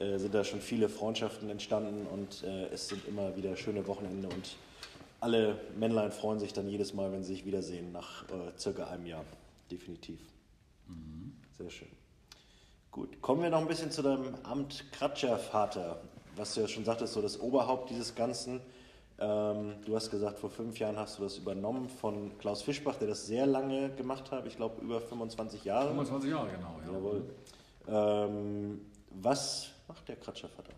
äh, 0.00 0.18
sind 0.18 0.34
da 0.34 0.42
schon 0.42 0.60
viele 0.60 0.88
Freundschaften 0.88 1.48
entstanden 1.48 2.08
und 2.08 2.42
äh, 2.42 2.66
es 2.72 2.88
sind 2.88 3.06
immer 3.06 3.36
wieder 3.36 3.56
schöne 3.56 3.86
Wochenende 3.86 4.26
und 4.26 4.56
alle 5.20 5.60
Männlein 5.76 6.12
freuen 6.12 6.38
sich 6.38 6.52
dann 6.52 6.68
jedes 6.68 6.94
Mal, 6.94 7.12
wenn 7.12 7.22
sie 7.22 7.34
sich 7.34 7.44
wiedersehen, 7.44 7.92
nach 7.92 8.24
äh, 8.28 8.58
circa 8.58 8.86
einem 8.86 9.06
Jahr. 9.06 9.24
Definitiv. 9.70 10.20
Mhm. 10.86 11.32
Sehr 11.56 11.70
schön. 11.70 11.88
Gut, 12.90 13.20
kommen 13.20 13.42
wir 13.42 13.50
noch 13.50 13.60
ein 13.60 13.68
bisschen 13.68 13.90
zu 13.90 14.02
deinem 14.02 14.34
Amt 14.44 14.90
Kratscher-Vater. 14.92 16.00
Was 16.36 16.54
du 16.54 16.60
ja 16.60 16.68
schon 16.68 16.84
sagtest, 16.84 17.12
so 17.12 17.22
das 17.22 17.38
Oberhaupt 17.40 17.90
dieses 17.90 18.14
Ganzen. 18.14 18.60
Ähm, 19.20 19.74
du 19.84 19.96
hast 19.96 20.10
gesagt, 20.10 20.38
vor 20.38 20.50
fünf 20.50 20.78
Jahren 20.78 20.96
hast 20.96 21.18
du 21.18 21.24
das 21.24 21.36
übernommen 21.36 21.88
von 21.88 22.38
Klaus 22.38 22.62
Fischbach, 22.62 22.96
der 22.96 23.08
das 23.08 23.26
sehr 23.26 23.46
lange 23.46 23.90
gemacht 23.90 24.30
hat. 24.30 24.46
Ich 24.46 24.56
glaube, 24.56 24.80
über 24.80 25.00
25 25.00 25.64
Jahre. 25.64 25.88
25 25.88 26.30
Jahre, 26.30 26.50
genau. 26.50 26.80
Ja. 26.86 26.92
Jawohl. 26.92 27.24
Ähm, 27.88 28.80
was 29.10 29.70
macht 29.88 30.08
der 30.08 30.16
Kratschervater? 30.16 30.72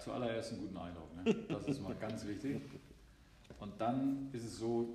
Zuallererst 0.00 0.52
einen 0.52 0.62
guten 0.62 0.76
Eindruck. 0.76 1.14
Ne? 1.16 1.34
Das 1.48 1.66
ist 1.68 1.82
mal 1.82 1.94
ganz 1.94 2.26
wichtig. 2.26 2.60
Und 3.58 3.80
dann 3.80 4.28
ist 4.32 4.44
es 4.44 4.58
so, 4.58 4.88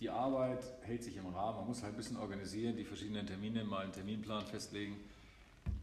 die 0.00 0.10
Arbeit 0.10 0.64
hält 0.82 1.02
sich 1.02 1.16
im 1.16 1.26
Rahmen. 1.26 1.58
Man 1.58 1.66
muss 1.68 1.82
halt 1.82 1.94
ein 1.94 1.96
bisschen 1.96 2.16
organisieren, 2.16 2.76
die 2.76 2.84
verschiedenen 2.84 3.26
Termine, 3.26 3.64
mal 3.64 3.84
einen 3.84 3.92
Terminplan 3.92 4.44
festlegen, 4.46 4.96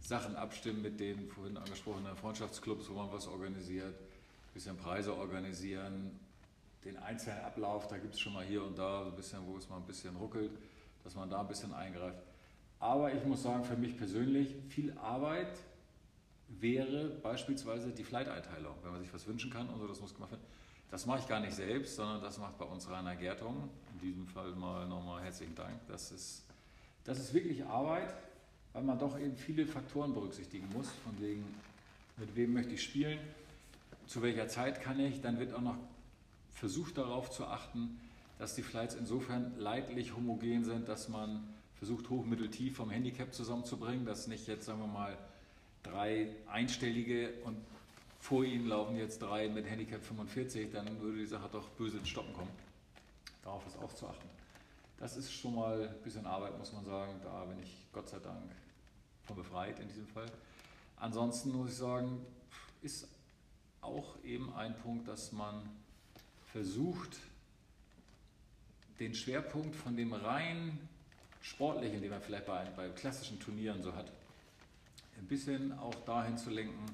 Sachen 0.02 0.36
abstimmen 0.36 0.82
mit 0.82 1.00
den 1.00 1.30
vorhin 1.30 1.58
angesprochenen 1.58 2.16
Freundschaftsclubs, 2.16 2.90
wo 2.90 2.96
man 2.96 3.12
was 3.12 3.28
organisiert, 3.28 3.96
ein 3.96 4.54
bisschen 4.54 4.78
Preise 4.78 5.16
organisieren, 5.16 6.12
den 6.84 6.98
einzelnen 6.98 7.40
Ablauf, 7.44 7.88
da 7.88 7.98
gibt 7.98 8.14
es 8.14 8.20
schon 8.20 8.34
mal 8.34 8.44
hier 8.44 8.64
und 8.64 8.78
da 8.78 9.06
ein 9.06 9.16
bisschen, 9.16 9.40
wo 9.48 9.58
es 9.58 9.70
mal 9.70 9.78
ein 9.78 9.86
bisschen 9.86 10.16
ruckelt, 10.16 10.52
dass 11.04 11.16
man 11.16 11.30
da 11.30 11.42
ein 11.42 11.48
bisschen 11.48 11.74
eingreift. 11.74 12.22
Aber 12.80 13.14
ich 13.14 13.24
muss 13.26 13.44
sagen, 13.44 13.64
für 13.64 13.76
mich 13.76 13.98
persönlich, 13.98 14.56
viel 14.70 14.98
Arbeit 14.98 15.60
wäre 16.60 17.10
beispielsweise 17.22 17.92
die 17.92 18.04
Flight-Einteilung, 18.04 18.76
wenn 18.84 18.92
man 18.92 19.02
sich 19.02 19.14
was 19.14 19.28
wünschen 19.28 19.52
kann 19.52 19.70
und 19.70 19.80
so, 19.80 19.88
das 19.88 20.02
muss 20.02 20.14
gemacht 20.14 20.32
werden. 20.32 20.44
Das 20.92 21.06
mache 21.06 21.20
ich 21.20 21.28
gar 21.28 21.40
nicht 21.40 21.54
selbst, 21.54 21.96
sondern 21.96 22.22
das 22.22 22.40
macht 22.40 22.58
bei 22.58 22.66
uns 22.66 22.90
Rainer 22.90 23.16
Gertung. 23.16 23.70
In 23.94 24.00
diesem 24.00 24.28
Fall 24.28 24.52
mal 24.56 24.88
nochmal 24.88 25.22
herzlichen 25.24 25.54
Dank. 25.54 25.80
Das 25.88 26.12
ist, 26.12 26.44
das 27.04 27.20
ist 27.20 27.34
wirklich 27.34 27.64
Arbeit, 27.66 28.14
weil 28.74 28.84
man 28.84 28.98
doch 28.98 29.20
eben 29.20 29.36
viele 29.38 29.68
Faktoren 29.68 30.14
berücksichtigen 30.14 30.68
muss, 30.74 30.90
von 31.04 31.20
wegen, 31.20 31.46
mit 32.18 32.36
wem 32.36 32.54
möchte 32.54 32.74
ich 32.74 32.84
spielen, 32.84 33.20
zu 34.08 34.24
welcher 34.24 34.48
Zeit 34.48 34.82
kann 34.82 35.00
ich. 35.00 35.22
Dann 35.22 35.40
wird 35.40 35.54
auch 35.54 35.62
noch 35.62 35.78
versucht 36.54 36.98
darauf 36.98 37.30
zu 37.30 37.46
achten, 37.46 38.00
dass 38.40 38.56
die 38.56 38.64
Flights 38.64 38.96
insofern 38.96 39.54
leidlich 39.60 40.16
homogen 40.16 40.64
sind, 40.64 40.90
dass 40.90 41.08
man 41.08 41.48
versucht, 41.76 42.10
hoch, 42.10 42.26
mittel, 42.26 42.50
tief 42.50 42.76
vom 42.76 42.90
Handicap 42.90 43.34
zusammenzubringen, 43.34 44.06
dass 44.06 44.28
nicht 44.28 44.48
jetzt, 44.48 44.66
sagen 44.66 44.80
wir 44.80 44.88
mal, 44.88 45.18
drei 45.84 46.30
einstellige 46.48 47.34
und 47.44 47.58
vor 48.20 48.44
ihnen 48.44 48.68
laufen 48.68 48.98
jetzt 48.98 49.22
drei 49.22 49.48
mit 49.48 49.66
Handicap 49.66 50.04
45, 50.04 50.72
dann 50.72 51.00
würde 51.00 51.20
die 51.20 51.26
Sache 51.26 51.50
doch 51.52 51.70
böse 51.70 51.98
ins 51.98 52.10
Stoppen 52.10 52.34
kommen. 52.34 52.52
Darauf 53.44 53.66
ist 53.66 53.78
auch 53.78 53.94
zu 53.94 54.08
achten. 54.08 54.28
Das 54.98 55.16
ist 55.16 55.32
schon 55.32 55.56
mal 55.56 55.88
ein 55.88 56.04
bisschen 56.04 56.26
Arbeit, 56.26 56.58
muss 56.58 56.74
man 56.74 56.84
sagen. 56.84 57.14
Da 57.24 57.46
bin 57.46 57.58
ich 57.64 57.88
Gott 57.94 58.10
sei 58.10 58.20
Dank 58.20 58.52
von 59.24 59.38
befreit 59.38 59.80
in 59.80 59.88
diesem 59.88 60.08
Fall. 60.08 60.30
Ansonsten 60.98 61.52
muss 61.52 61.70
ich 61.70 61.78
sagen, 61.78 62.26
ist 62.82 63.08
auch 63.82 64.22
eben 64.24 64.54
ein 64.54 64.78
Punkt, 64.80 65.08
dass 65.08 65.32
man 65.32 65.62
versucht, 66.52 67.18
den 69.00 69.16
Schwerpunkt 69.16 69.76
von 69.76 69.96
dem 69.96 70.12
rein 70.12 70.78
sportlichen, 71.42 72.02
den 72.02 72.10
man 72.10 72.22
vielleicht 72.22 72.46
bei, 72.46 72.66
bei 72.76 72.90
klassischen 72.90 73.40
Turnieren 73.40 73.82
so 73.82 73.96
hat, 73.96 74.12
ein 75.20 75.28
bisschen 75.28 75.78
auch 75.78 75.96
dahin 76.06 76.38
zu 76.38 76.50
lenken, 76.50 76.86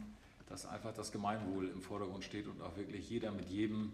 dass 0.47 0.65
einfach 0.65 0.93
das 0.93 1.11
Gemeinwohl 1.11 1.69
im 1.69 1.81
Vordergrund 1.81 2.23
steht 2.23 2.47
und 2.47 2.61
auch 2.61 2.75
wirklich 2.77 3.09
jeder 3.09 3.31
mit 3.31 3.49
jedem 3.49 3.91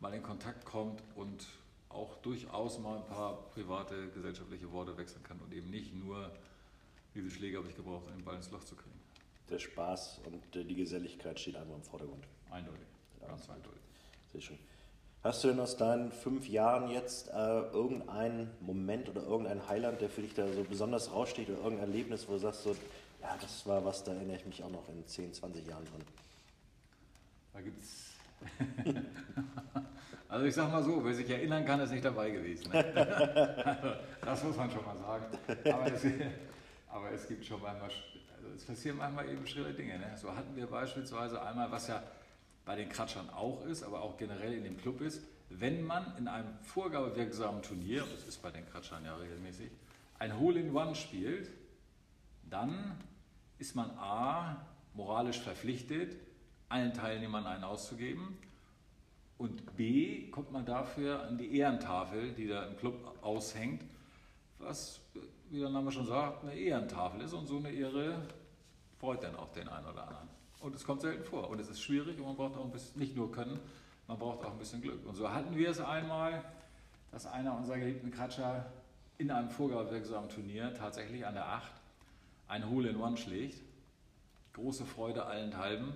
mal 0.00 0.12
in 0.12 0.22
Kontakt 0.22 0.64
kommt 0.64 1.02
und 1.14 1.46
auch 1.88 2.16
durchaus 2.18 2.78
mal 2.78 2.98
ein 2.98 3.06
paar 3.06 3.50
private 3.50 4.08
gesellschaftliche 4.08 4.70
Worte 4.72 4.96
wechseln 4.96 5.22
kann 5.22 5.38
und 5.38 5.52
eben 5.52 5.70
nicht 5.70 5.94
nur, 5.94 6.30
wie 7.14 7.20
viele 7.20 7.30
Schläge 7.30 7.58
habe 7.58 7.68
ich 7.68 7.76
gebraucht, 7.76 8.08
einen 8.12 8.24
Ball 8.24 8.36
ins 8.36 8.50
Loch 8.50 8.64
zu 8.64 8.74
kriegen. 8.74 9.00
Der 9.48 9.58
Spaß 9.58 10.20
und 10.26 10.56
äh, 10.56 10.64
die 10.64 10.74
Geselligkeit 10.74 11.38
steht 11.38 11.56
einfach 11.56 11.74
im 11.74 11.82
Vordergrund. 11.82 12.24
Eindeutig, 12.50 12.86
ja. 13.20 13.28
ganz 13.28 13.48
eindeutig. 13.48 13.80
Sehr 14.32 14.40
schön. 14.40 14.58
Hast 15.22 15.42
du 15.42 15.48
denn 15.48 15.60
aus 15.60 15.78
deinen 15.78 16.12
fünf 16.12 16.48
Jahren 16.48 16.90
jetzt 16.90 17.28
äh, 17.28 17.32
irgendeinen 17.32 18.50
Moment 18.60 19.08
oder 19.08 19.22
irgendein 19.22 19.66
Highlight, 19.66 20.02
der 20.02 20.10
für 20.10 20.20
dich 20.20 20.34
da 20.34 20.46
so 20.52 20.64
besonders 20.64 21.12
raussteht 21.12 21.48
oder 21.48 21.58
irgendein 21.58 21.88
Erlebnis, 21.88 22.28
wo 22.28 22.32
du 22.32 22.40
sagst, 22.40 22.62
so, 22.62 22.76
ja, 23.24 23.36
das 23.40 23.66
war 23.66 23.84
was, 23.84 24.04
da 24.04 24.12
erinnere 24.12 24.36
ich 24.36 24.44
mich 24.44 24.62
auch 24.62 24.70
noch 24.70 24.86
in 24.88 25.06
10, 25.06 25.32
20 25.32 25.66
Jahren 25.66 25.84
dran? 25.86 26.02
Da 27.54 27.60
gibt 27.62 27.80
es. 27.80 28.12
also 30.28 30.44
ich 30.44 30.54
sag 30.54 30.70
mal 30.70 30.82
so, 30.82 31.02
wer 31.02 31.14
sich 31.14 31.30
erinnern 31.30 31.64
kann, 31.64 31.80
ist 31.80 31.90
nicht 31.90 32.04
dabei 32.04 32.30
gewesen. 32.30 32.70
Ne? 32.70 32.84
also, 32.94 33.88
das 34.20 34.44
muss 34.44 34.56
man 34.56 34.70
schon 34.70 34.84
mal 34.84 34.96
sagen. 34.98 35.24
Aber 35.72 35.92
es, 35.92 36.04
aber 36.88 37.10
es 37.12 37.26
gibt 37.26 37.46
schon 37.46 37.62
manchmal, 37.62 37.90
also 38.36 38.48
es 38.54 38.64
passieren 38.64 38.98
manchmal 38.98 39.30
eben 39.30 39.46
schritte 39.46 39.72
Dinge. 39.72 39.98
Ne? 39.98 40.12
So 40.16 40.34
hatten 40.34 40.54
wir 40.54 40.66
beispielsweise 40.66 41.40
einmal, 41.40 41.70
was 41.70 41.88
ja 41.88 42.02
bei 42.66 42.76
den 42.76 42.90
Kratschern 42.90 43.30
auch 43.30 43.64
ist, 43.64 43.82
aber 43.82 44.02
auch 44.02 44.18
generell 44.18 44.52
in 44.52 44.64
dem 44.64 44.76
Club 44.76 45.00
ist, 45.00 45.22
wenn 45.48 45.82
man 45.82 46.14
in 46.18 46.28
einem 46.28 46.58
vorgabewirksamen 46.62 47.62
Turnier, 47.62 48.04
das 48.14 48.24
ist 48.24 48.42
bei 48.42 48.50
den 48.50 48.68
Kratschern 48.68 49.04
ja 49.04 49.16
regelmäßig, 49.16 49.70
ein 50.18 50.38
Hole-in-One 50.38 50.94
spielt, 50.94 51.50
dann 52.50 52.98
ist 53.58 53.74
man 53.74 53.90
A, 53.98 54.66
moralisch 54.94 55.40
verpflichtet, 55.40 56.16
allen 56.68 56.92
Teilnehmern 56.92 57.46
einen 57.46 57.64
auszugeben 57.64 58.38
und 59.38 59.76
B, 59.76 60.30
kommt 60.30 60.52
man 60.52 60.64
dafür 60.64 61.22
an 61.24 61.36
die 61.36 61.56
Ehrentafel, 61.58 62.32
die 62.32 62.48
da 62.48 62.66
im 62.66 62.76
Club 62.76 63.18
aushängt, 63.22 63.84
was, 64.58 65.00
wie 65.50 65.60
der 65.60 65.70
Name 65.70 65.90
schon 65.90 66.06
sagt, 66.06 66.44
eine 66.44 66.54
Ehrentafel 66.54 67.20
ist 67.22 67.32
und 67.32 67.46
so 67.46 67.58
eine 67.58 67.70
Ehre 67.70 68.22
freut 68.98 69.22
dann 69.22 69.36
auch 69.36 69.52
den 69.52 69.68
einen 69.68 69.86
oder 69.86 70.06
anderen. 70.06 70.28
Und 70.60 70.74
es 70.74 70.84
kommt 70.84 71.02
selten 71.02 71.24
vor. 71.24 71.50
Und 71.50 71.60
es 71.60 71.68
ist 71.68 71.82
schwierig 71.82 72.18
und 72.18 72.24
man 72.24 72.36
braucht 72.36 72.56
auch 72.56 72.64
ein 72.64 72.70
bisschen, 72.70 72.98
nicht 72.98 73.14
nur 73.14 73.30
Können, 73.30 73.60
man 74.06 74.18
braucht 74.18 74.44
auch 74.44 74.52
ein 74.52 74.58
bisschen 74.58 74.80
Glück. 74.80 75.04
Und 75.06 75.14
so 75.14 75.30
hatten 75.30 75.54
wir 75.56 75.68
es 75.68 75.80
einmal, 75.80 76.42
dass 77.10 77.26
einer 77.26 77.54
unserer 77.56 77.78
geliebten 77.78 78.10
Kratscher 78.10 78.72
in 79.18 79.30
einem 79.30 79.50
vorgabewirksamen 79.50 80.30
Turnier 80.30 80.72
tatsächlich 80.72 81.26
an 81.26 81.34
der 81.34 81.46
8 81.46 81.70
ein 82.48 82.68
Hole 82.68 82.90
in 82.90 82.96
One 83.00 83.16
schlägt. 83.16 83.62
Große 84.52 84.86
Freude 84.86 85.26
allenthalben. 85.26 85.94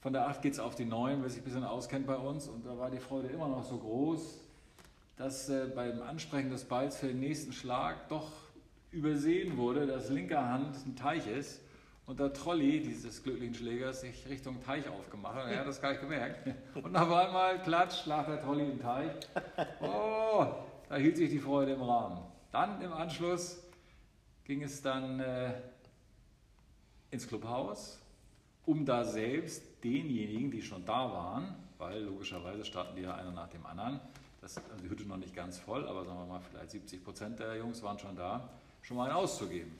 Von 0.00 0.12
der 0.12 0.28
8 0.28 0.42
geht 0.42 0.52
es 0.52 0.60
auf 0.60 0.74
die 0.74 0.84
9, 0.84 1.22
wer 1.22 1.28
sich 1.28 1.40
ein 1.40 1.44
bisschen 1.44 1.64
auskennt 1.64 2.06
bei 2.06 2.16
uns. 2.16 2.46
Und 2.46 2.66
da 2.66 2.78
war 2.78 2.90
die 2.90 2.98
Freude 2.98 3.28
immer 3.28 3.48
noch 3.48 3.64
so 3.64 3.78
groß, 3.78 4.40
dass 5.16 5.48
äh, 5.48 5.66
beim 5.74 6.02
Ansprechen 6.02 6.50
des 6.50 6.64
Balls 6.64 6.98
für 6.98 7.08
den 7.08 7.20
nächsten 7.20 7.52
Schlag 7.52 8.08
doch 8.08 8.30
übersehen 8.90 9.56
wurde, 9.56 9.86
dass 9.86 10.08
linker 10.08 10.48
Hand 10.48 10.76
ein 10.86 10.96
Teich 10.96 11.26
ist 11.26 11.60
und 12.06 12.20
der 12.20 12.32
Trolley 12.32 12.80
dieses 12.80 13.22
glücklichen 13.22 13.54
Schlägers 13.54 14.00
sich 14.00 14.26
Richtung 14.28 14.62
Teich 14.62 14.88
aufgemacht 14.88 15.34
hat. 15.34 15.50
Er 15.50 15.60
hat 15.60 15.66
das 15.66 15.80
gar 15.80 15.90
nicht 15.90 16.00
gemerkt. 16.00 16.38
Und 16.74 16.96
auf 16.96 17.12
einmal, 17.12 17.60
klatsch, 17.62 18.06
lag 18.06 18.26
der 18.26 18.40
Trolley 18.40 18.70
im 18.70 18.80
Teich. 18.80 19.10
Oh, 19.82 20.46
da 20.88 20.96
hielt 20.96 21.18
sich 21.18 21.28
die 21.28 21.38
Freude 21.38 21.72
im 21.72 21.82
Rahmen. 21.82 22.22
Dann 22.50 22.80
im 22.80 22.92
Anschluss 22.92 23.62
ging 24.48 24.62
es 24.62 24.80
dann 24.80 25.20
äh, 25.20 25.52
ins 27.10 27.28
Clubhaus, 27.28 28.00
um 28.64 28.84
da 28.84 29.04
selbst 29.04 29.62
denjenigen, 29.84 30.50
die 30.50 30.62
schon 30.62 30.84
da 30.86 31.12
waren, 31.12 31.54
weil 31.76 32.02
logischerweise 32.02 32.64
starten 32.64 32.96
die 32.96 33.02
ja 33.02 33.14
einer 33.14 33.30
nach 33.30 33.48
dem 33.48 33.64
anderen, 33.66 34.00
das 34.40 34.52
ist 34.52 34.62
also 34.70 34.82
die 34.82 34.88
Hütte 34.88 35.04
noch 35.04 35.18
nicht 35.18 35.36
ganz 35.36 35.58
voll, 35.58 35.86
aber 35.86 36.04
sagen 36.04 36.18
wir 36.18 36.26
mal, 36.26 36.40
vielleicht 36.40 36.70
70 36.70 37.04
Prozent 37.04 37.38
der 37.38 37.56
Jungs 37.56 37.82
waren 37.82 37.98
schon 37.98 38.16
da, 38.16 38.48
schon 38.80 38.96
mal 38.96 39.04
einen 39.04 39.16
auszugeben 39.16 39.72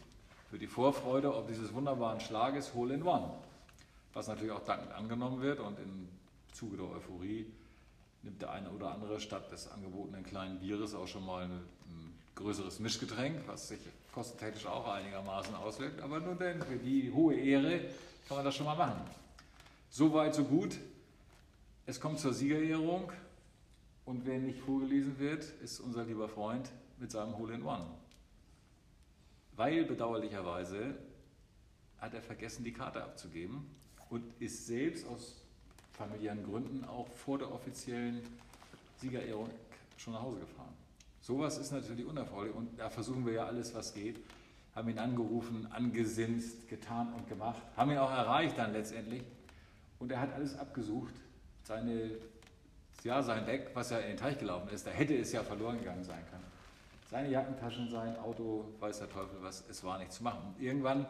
für 0.50 0.58
die 0.58 0.66
Vorfreude 0.66 1.34
ob 1.34 1.46
dieses 1.48 1.72
wunderbaren 1.72 2.20
Schlages 2.20 2.74
Hole 2.74 2.94
in 2.94 3.02
One. 3.02 3.30
Was 4.12 4.28
natürlich 4.28 4.52
auch 4.52 4.64
dankend 4.64 4.92
angenommen 4.92 5.40
wird 5.40 5.60
und 5.60 5.78
im 5.78 6.08
Zuge 6.52 6.76
der 6.76 6.86
Euphorie 6.86 7.46
nimmt 8.22 8.42
der 8.42 8.50
eine 8.50 8.70
oder 8.70 8.90
andere 8.90 9.18
statt 9.18 9.50
des 9.50 9.70
angebotenen 9.70 10.24
kleinen 10.24 10.58
Bieres 10.58 10.94
auch 10.94 11.06
schon 11.06 11.24
mal 11.24 11.44
ein, 11.44 11.60
größeres 12.38 12.80
Mischgetränk, 12.80 13.46
was 13.46 13.68
sich 13.68 13.80
kostentechnisch 14.12 14.66
auch 14.66 14.88
einigermaßen 14.88 15.54
auswirkt. 15.54 16.00
Aber 16.00 16.20
nun 16.20 16.38
denn, 16.38 16.62
für 16.62 16.76
die 16.76 17.12
hohe 17.12 17.34
Ehre 17.34 17.80
kann 18.26 18.38
man 18.38 18.44
das 18.44 18.54
schon 18.54 18.66
mal 18.66 18.76
machen. 18.76 19.00
Soweit, 19.90 20.34
so 20.34 20.44
gut. 20.44 20.76
Es 21.86 22.00
kommt 22.00 22.18
zur 22.18 22.34
Siegerehrung 22.34 23.12
und 24.04 24.26
wer 24.26 24.38
nicht 24.38 24.60
vorgelesen 24.60 25.18
wird, 25.18 25.44
ist 25.62 25.80
unser 25.80 26.04
lieber 26.04 26.28
Freund 26.28 26.70
mit 26.98 27.10
seinem 27.10 27.36
Hole 27.38 27.54
in 27.54 27.62
One 27.62 27.86
weil 29.58 29.84
bedauerlicherweise 29.84 30.94
hat 31.98 32.14
er 32.14 32.22
vergessen, 32.22 32.62
die 32.62 32.72
Karte 32.72 33.02
abzugeben 33.02 33.68
und 34.08 34.22
ist 34.40 34.66
selbst 34.66 35.04
aus 35.08 35.42
familiären 35.92 36.44
Gründen 36.44 36.84
auch 36.84 37.08
vor 37.08 37.38
der 37.38 37.52
offiziellen 37.52 38.22
Siegerehrung 38.98 39.50
schon 39.96 40.12
nach 40.12 40.22
Hause 40.22 40.38
gefahren. 40.38 40.72
Sowas 41.28 41.58
ist 41.58 41.72
natürlich 41.72 42.06
unerfreulich 42.06 42.54
und 42.54 42.80
da 42.80 42.88
versuchen 42.88 43.26
wir 43.26 43.34
ja 43.34 43.44
alles, 43.44 43.74
was 43.74 43.92
geht. 43.92 44.18
Haben 44.74 44.88
ihn 44.88 44.98
angerufen, 44.98 45.68
angesinst, 45.70 46.66
getan 46.68 47.12
und 47.12 47.28
gemacht, 47.28 47.60
haben 47.76 47.90
ihn 47.90 47.98
auch 47.98 48.10
erreicht 48.10 48.56
dann 48.56 48.72
letztendlich 48.72 49.22
und 49.98 50.10
er 50.10 50.22
hat 50.22 50.32
alles 50.32 50.58
abgesucht. 50.58 51.12
Seine, 51.64 52.12
ja, 53.04 53.22
sein 53.22 53.44
Deck, 53.44 53.72
was 53.74 53.90
ja 53.90 53.98
in 53.98 54.08
den 54.08 54.16
Teich 54.16 54.38
gelaufen 54.38 54.70
ist, 54.70 54.86
da 54.86 54.90
hätte 54.90 55.14
es 55.18 55.30
ja 55.32 55.42
verloren 55.42 55.78
gegangen 55.78 56.02
sein 56.02 56.24
können 56.30 56.44
seine 57.10 57.30
Jackentaschen, 57.30 57.90
sein 57.90 58.16
Auto, 58.18 58.64
weiß 58.80 59.00
der 59.00 59.10
Teufel 59.10 59.38
was, 59.42 59.64
es 59.68 59.82
war 59.84 59.98
nicht 59.98 60.12
zu 60.12 60.22
machen. 60.22 60.54
Und 60.54 60.62
irgendwann 60.62 61.06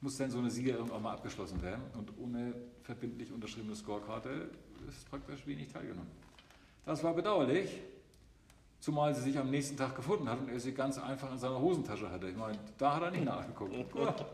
muss 0.00 0.16
dann 0.16 0.30
so 0.30 0.38
eine 0.38 0.50
Siegerehrung 0.50 0.90
auch 0.90 1.00
mal 1.00 1.12
abgeschlossen 1.12 1.62
werden 1.62 1.82
und 1.96 2.10
ohne 2.18 2.54
verbindlich 2.82 3.30
unterschriebene 3.32 3.76
Scorekarte 3.76 4.50
ist 4.88 5.08
praktisch 5.08 5.46
wenig 5.46 5.68
teilgenommen. 5.68 6.10
Das 6.84 7.04
war 7.04 7.14
bedauerlich, 7.14 7.80
zumal 8.82 9.14
sie 9.14 9.22
sich 9.22 9.38
am 9.38 9.48
nächsten 9.48 9.76
Tag 9.76 9.94
gefunden 9.94 10.28
hat 10.28 10.40
und 10.40 10.48
er 10.48 10.58
sie 10.58 10.72
ganz 10.72 10.98
einfach 10.98 11.30
in 11.30 11.38
seiner 11.38 11.60
Hosentasche 11.60 12.10
hatte. 12.10 12.28
Ich 12.28 12.36
meine, 12.36 12.58
da 12.78 12.96
hat 12.96 13.02
er 13.04 13.10
nicht 13.12 13.24
nachgeguckt. 13.24 13.92
Gut, 13.92 14.26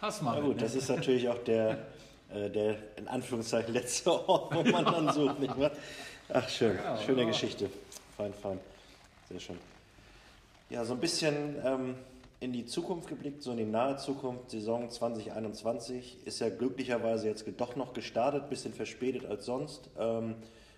hast 0.00 0.22
mal. 0.22 0.38
Ja 0.38 0.40
gut, 0.40 0.56
ne? 0.56 0.62
das 0.62 0.74
ist 0.74 0.88
natürlich 0.88 1.28
auch 1.28 1.38
der, 1.44 1.86
äh, 2.34 2.50
der 2.50 2.96
in 2.96 3.06
Anführungszeichen 3.06 3.72
letzte 3.72 4.10
Ort, 4.28 4.52
wo 4.52 4.64
man 4.64 4.84
dann 4.84 5.12
sucht, 5.12 5.38
nicht 5.38 5.56
wahr? 5.56 5.70
Ach 6.30 6.48
schön, 6.48 6.76
ja, 6.76 6.98
schöne 6.98 7.22
ja. 7.22 7.28
Geschichte. 7.28 7.70
Fein, 8.16 8.34
fein. 8.34 8.58
Sehr 9.28 9.38
schön. 9.38 9.58
Ja, 10.68 10.84
so 10.84 10.94
ein 10.94 11.00
bisschen 11.00 11.54
ähm, 11.64 11.94
in 12.40 12.52
die 12.52 12.66
Zukunft 12.66 13.08
geblickt, 13.08 13.44
so 13.44 13.52
in 13.52 13.58
die 13.58 13.64
nahe 13.64 13.98
Zukunft. 13.98 14.50
Saison 14.50 14.90
2021 14.90 16.26
ist 16.26 16.40
ja 16.40 16.48
glücklicherweise 16.48 17.28
jetzt 17.28 17.44
doch 17.56 17.76
noch 17.76 17.92
gestartet, 17.92 18.50
bisschen 18.50 18.74
verspätet 18.74 19.26
als 19.26 19.44
sonst. 19.44 19.90
Ähm, 19.96 20.34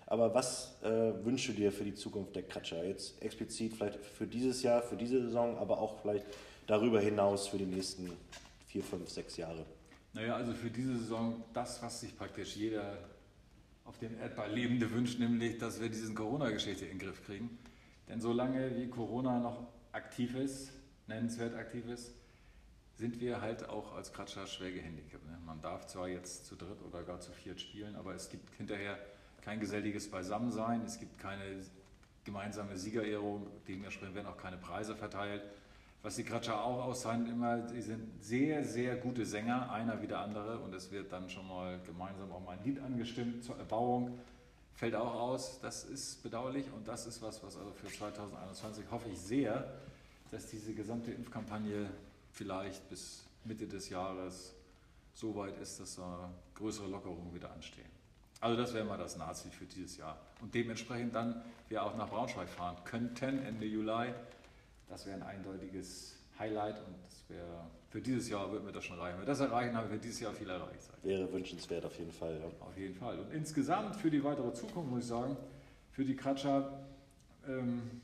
aber 0.07 0.33
was 0.33 0.81
äh, 0.83 1.13
wünschst 1.23 1.49
du 1.49 1.53
dir 1.53 1.71
für 1.71 1.83
die 1.83 1.95
Zukunft 1.95 2.35
der 2.35 2.43
Kratscher? 2.43 2.83
Jetzt 2.83 3.21
explizit 3.21 3.73
vielleicht 3.73 4.05
für 4.05 4.27
dieses 4.27 4.61
Jahr, 4.61 4.81
für 4.81 4.95
diese 4.95 5.21
Saison, 5.21 5.57
aber 5.57 5.79
auch 5.79 5.99
vielleicht 6.01 6.25
darüber 6.67 6.99
hinaus 6.99 7.47
für 7.47 7.57
die 7.57 7.65
nächsten 7.65 8.11
vier, 8.67 8.83
fünf, 8.83 9.09
sechs 9.09 9.37
Jahre? 9.37 9.65
Naja, 10.13 10.35
also 10.35 10.53
für 10.53 10.69
diese 10.69 10.97
Saison 10.97 11.43
das, 11.53 11.81
was 11.81 12.01
sich 12.01 12.15
praktisch 12.17 12.55
jeder 12.55 12.97
auf 13.83 13.97
dem 13.99 14.17
Erdball 14.19 14.51
Lebende 14.51 14.91
wünscht, 14.91 15.19
nämlich, 15.19 15.57
dass 15.57 15.79
wir 15.79 15.89
diese 15.89 16.13
Corona-Geschichte 16.13 16.85
in 16.85 16.97
den 16.97 17.07
Griff 17.07 17.23
kriegen. 17.25 17.57
Denn 18.07 18.21
solange 18.21 18.75
wie 18.75 18.87
Corona 18.87 19.39
noch 19.39 19.67
aktiv 19.91 20.35
ist, 20.35 20.71
nennenswert 21.07 21.55
aktiv 21.55 21.87
ist, 21.87 22.11
sind 22.95 23.19
wir 23.19 23.41
halt 23.41 23.67
auch 23.67 23.93
als 23.95 24.13
Kratscher 24.13 24.47
schwer 24.47 24.71
gehandicapt. 24.71 25.25
Ne? 25.25 25.37
Man 25.45 25.61
darf 25.61 25.85
zwar 25.87 26.07
jetzt 26.07 26.45
zu 26.45 26.55
dritt 26.55 26.81
oder 26.81 27.03
gar 27.03 27.19
zu 27.19 27.31
viert 27.31 27.59
spielen, 27.59 27.95
aber 27.95 28.15
es 28.15 28.29
gibt 28.29 28.53
hinterher 28.55 28.97
kein 29.45 29.59
geselliges 29.59 30.09
Beisammensein, 30.09 30.81
es 30.85 30.99
gibt 30.99 31.19
keine 31.19 31.43
gemeinsame 32.23 32.75
Siegerehrung, 32.77 33.45
dementsprechend 33.67 34.15
werden 34.15 34.25
auch 34.25 34.37
keine 34.37 34.57
Preise 34.57 34.95
verteilt. 34.95 35.43
Was 36.01 36.15
die 36.15 36.23
Kratscher 36.23 36.63
auch 36.63 36.83
auszeichnet, 36.85 37.29
immer, 37.29 37.57
die 37.57 37.81
sind 37.81 38.23
sehr, 38.23 38.63
sehr 38.63 38.95
gute 38.95 39.23
Sänger, 39.25 39.71
einer 39.71 40.01
wie 40.01 40.07
der 40.07 40.19
andere, 40.19 40.59
und 40.59 40.73
es 40.73 40.91
wird 40.91 41.11
dann 41.11 41.29
schon 41.29 41.47
mal 41.47 41.79
gemeinsam 41.85 42.31
auch 42.31 42.43
mal 42.43 42.57
ein 42.57 42.63
Lied 42.63 42.79
angestimmt 42.79 43.43
zur 43.43 43.57
Erbauung. 43.57 44.19
Fällt 44.73 44.95
auch 44.95 45.13
aus, 45.13 45.59
das 45.61 45.83
ist 45.83 46.23
bedauerlich 46.23 46.65
und 46.75 46.87
das 46.87 47.05
ist 47.05 47.21
was, 47.21 47.43
was 47.43 47.55
also 47.55 47.71
für 47.71 47.87
2021 47.87 48.85
hoffe 48.89 49.09
ich 49.09 49.19
sehr, 49.19 49.79
dass 50.31 50.47
diese 50.47 50.73
gesamte 50.73 51.11
Impfkampagne 51.11 51.89
vielleicht 52.31 52.89
bis 52.89 53.23
Mitte 53.43 53.67
des 53.67 53.89
Jahres 53.89 54.53
so 55.13 55.35
weit 55.35 55.57
ist, 55.59 55.79
dass 55.79 55.95
da 55.95 56.29
größere 56.55 56.87
Lockerungen 56.87 57.33
wieder 57.33 57.51
anstehen. 57.53 57.94
Also 58.41 58.57
das 58.57 58.73
wäre 58.73 58.85
mal 58.85 58.97
das 58.97 59.17
Nazi 59.17 59.49
für 59.49 59.65
dieses 59.65 59.97
Jahr. 59.97 60.17
Und 60.41 60.53
dementsprechend 60.53 61.15
dann 61.15 61.41
wir 61.69 61.83
auch 61.83 61.95
nach 61.95 62.09
Braunschweig 62.09 62.49
fahren 62.49 62.77
könnten 62.83 63.39
Ende 63.39 63.65
Juli. 63.65 64.13
Das 64.87 65.05
wäre 65.05 65.17
ein 65.17 65.23
eindeutiges 65.23 66.15
Highlight 66.37 66.77
und 66.85 66.95
das 67.05 67.23
wäre 67.29 67.65
für 67.95 68.01
dieses 68.01 68.27
Jahr 68.27 68.51
würden 68.51 68.65
wir 68.65 68.73
das 68.73 68.83
schon 68.83 68.97
erreichen. 68.97 69.13
Wenn 69.13 69.21
wir 69.21 69.27
das 69.27 69.39
erreichen, 69.39 69.77
haben 69.77 69.89
wir 69.89 69.97
dieses 69.97 70.19
Jahr 70.19 70.33
viel 70.33 70.49
erreicht. 70.49 70.89
Wäre 71.01 71.31
wünschenswert 71.31 71.85
auf 71.85 71.97
jeden 71.97 72.11
Fall. 72.11 72.37
Ja. 72.37 72.65
Auf 72.65 72.77
jeden 72.77 72.93
Fall. 72.93 73.17
Und 73.17 73.31
insgesamt 73.31 73.95
für 73.95 74.11
die 74.11 74.21
weitere 74.21 74.53
Zukunft 74.53 74.91
muss 74.91 75.03
ich 75.03 75.07
sagen, 75.07 75.37
für 75.91 76.03
die 76.03 76.17
Kratscher 76.17 76.85
ähm, 77.47 78.01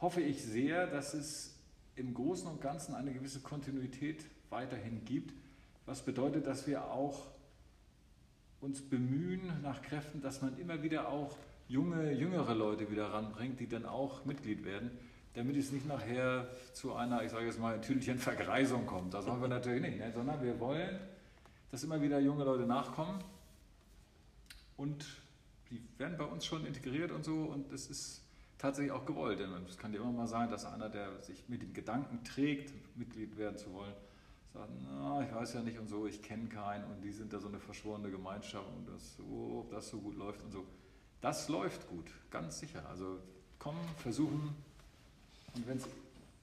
hoffe 0.00 0.22
ich 0.22 0.42
sehr, 0.42 0.86
dass 0.86 1.12
es 1.12 1.54
im 1.94 2.14
Großen 2.14 2.48
und 2.48 2.62
Ganzen 2.62 2.94
eine 2.94 3.12
gewisse 3.12 3.40
Kontinuität 3.40 4.24
weiterhin 4.48 5.04
gibt, 5.04 5.34
was 5.84 6.00
bedeutet, 6.00 6.46
dass 6.46 6.66
wir 6.66 6.86
auch 6.86 7.31
uns 8.62 8.80
bemühen 8.80 9.42
nach 9.62 9.82
Kräften, 9.82 10.22
dass 10.22 10.40
man 10.40 10.56
immer 10.56 10.82
wieder 10.82 11.08
auch 11.08 11.36
junge, 11.68 12.12
jüngere 12.12 12.54
Leute 12.54 12.90
wieder 12.90 13.12
ranbringt, 13.12 13.58
die 13.60 13.68
dann 13.68 13.84
auch 13.84 14.24
Mitglied 14.24 14.64
werden, 14.64 14.90
damit 15.34 15.56
es 15.56 15.72
nicht 15.72 15.86
nachher 15.86 16.48
zu 16.72 16.94
einer, 16.94 17.22
ich 17.24 17.32
sage 17.32 17.46
jetzt 17.46 17.58
mal, 17.58 17.76
natürlichen 17.76 18.18
Vergreisung 18.18 18.86
kommt. 18.86 19.14
Das 19.14 19.26
wollen 19.26 19.40
wir 19.40 19.48
natürlich 19.48 19.82
nicht, 19.82 19.98
ne? 19.98 20.12
sondern 20.12 20.42
wir 20.42 20.58
wollen, 20.60 21.00
dass 21.70 21.82
immer 21.82 22.00
wieder 22.00 22.20
junge 22.20 22.44
Leute 22.44 22.64
nachkommen 22.64 23.18
und 24.76 25.04
die 25.70 25.82
werden 25.98 26.16
bei 26.16 26.24
uns 26.24 26.46
schon 26.46 26.64
integriert 26.64 27.10
und 27.10 27.24
so 27.24 27.44
und 27.44 27.72
es 27.72 27.88
ist 27.88 28.22
tatsächlich 28.58 28.92
auch 28.92 29.06
gewollt. 29.06 29.40
Denn 29.40 29.50
es 29.68 29.76
kann 29.76 29.92
ja 29.92 30.00
immer 30.00 30.12
mal 30.12 30.26
sein, 30.28 30.50
dass 30.50 30.66
einer, 30.66 30.88
der 30.88 31.20
sich 31.22 31.48
mit 31.48 31.62
dem 31.62 31.72
Gedanken 31.72 32.22
trägt, 32.22 32.72
Mitglied 32.96 33.36
werden 33.38 33.58
zu 33.58 33.72
wollen, 33.72 33.94
sagt, 34.52 34.70
na, 34.84 35.22
ich 35.22 35.34
weiß 35.34 35.54
ja 35.54 35.62
nicht 35.62 35.78
und 35.78 35.88
so, 35.88 36.06
ich 36.06 36.22
kenne 36.22 36.48
keinen 36.48 36.84
und 36.84 37.02
die 37.02 37.12
sind 37.12 37.32
da 37.32 37.38
so 37.38 37.48
eine 37.48 37.58
verschworene 37.58 38.10
Gemeinschaft 38.10 38.66
und 38.76 38.88
das, 38.88 39.18
oh, 39.30 39.60
ob 39.60 39.70
das 39.70 39.88
so 39.88 39.98
gut 39.98 40.16
läuft 40.16 40.42
und 40.42 40.52
so. 40.52 40.64
Das 41.20 41.48
läuft 41.48 41.88
gut, 41.88 42.10
ganz 42.30 42.58
sicher. 42.58 42.86
Also 42.88 43.18
kommen, 43.58 43.80
versuchen 43.98 44.54
und 45.54 45.68
wenn 45.68 45.76
es 45.76 45.88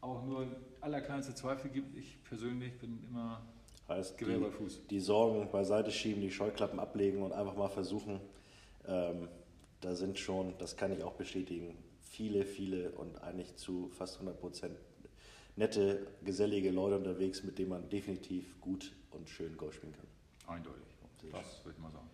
auch 0.01 0.23
nur 0.25 0.47
allerkleinste 0.81 1.35
Zweifel 1.35 1.69
gibt, 1.69 1.95
ich 1.97 2.23
persönlich 2.23 2.77
bin 2.79 3.03
immer 3.09 3.41
heißt, 3.89 4.17
Gewehr 4.17 4.37
die, 4.37 4.43
bei 4.43 4.51
Fuß. 4.51 4.87
Die 4.89 4.99
Sorgen 4.99 5.49
beiseite 5.51 5.91
schieben, 5.91 6.21
die 6.21 6.31
Scheuklappen 6.31 6.79
ablegen 6.79 7.21
und 7.21 7.33
einfach 7.33 7.55
mal 7.55 7.69
versuchen. 7.69 8.19
Ähm, 8.87 9.27
da 9.81 9.95
sind 9.95 10.19
schon, 10.19 10.53
das 10.57 10.77
kann 10.77 10.91
ich 10.91 11.03
auch 11.03 11.13
bestätigen, 11.13 11.77
viele, 12.01 12.45
viele 12.45 12.91
und 12.91 13.21
eigentlich 13.23 13.55
zu 13.55 13.89
fast 13.89 14.15
100 14.15 14.39
Prozent 14.39 14.77
nette, 15.59 16.07
gesellige 16.23 16.71
Leute 16.71 16.95
unterwegs, 16.95 17.43
mit 17.43 17.59
denen 17.59 17.69
man 17.69 17.89
definitiv 17.89 18.59
gut 18.61 18.93
und 19.11 19.29
schön 19.29 19.55
Golf 19.57 19.75
spielen 19.75 19.93
kann. 19.93 20.55
Eindeutig. 20.55 20.81
Das 21.31 21.63
würde 21.63 21.75
ich 21.77 21.83
mal 21.83 21.91
sagen. 21.91 22.09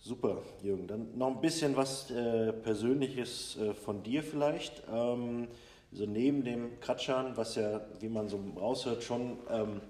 Super, 0.00 0.42
Jürgen. 0.62 0.86
Dann 0.86 1.16
noch 1.16 1.28
ein 1.28 1.40
bisschen 1.40 1.76
was 1.76 2.10
äh, 2.10 2.52
Persönliches 2.52 3.58
äh, 3.58 3.74
von 3.74 4.02
dir 4.02 4.22
vielleicht. 4.22 4.82
Ähm, 4.90 5.48
so 5.92 6.06
neben 6.06 6.42
dem 6.44 6.80
Kratschern, 6.80 7.36
was 7.36 7.54
ja, 7.56 7.82
wie 8.00 8.08
man 8.08 8.28
so 8.28 8.40
raushört, 8.56 9.02
schon 9.02 9.38
ähm, 9.50 9.80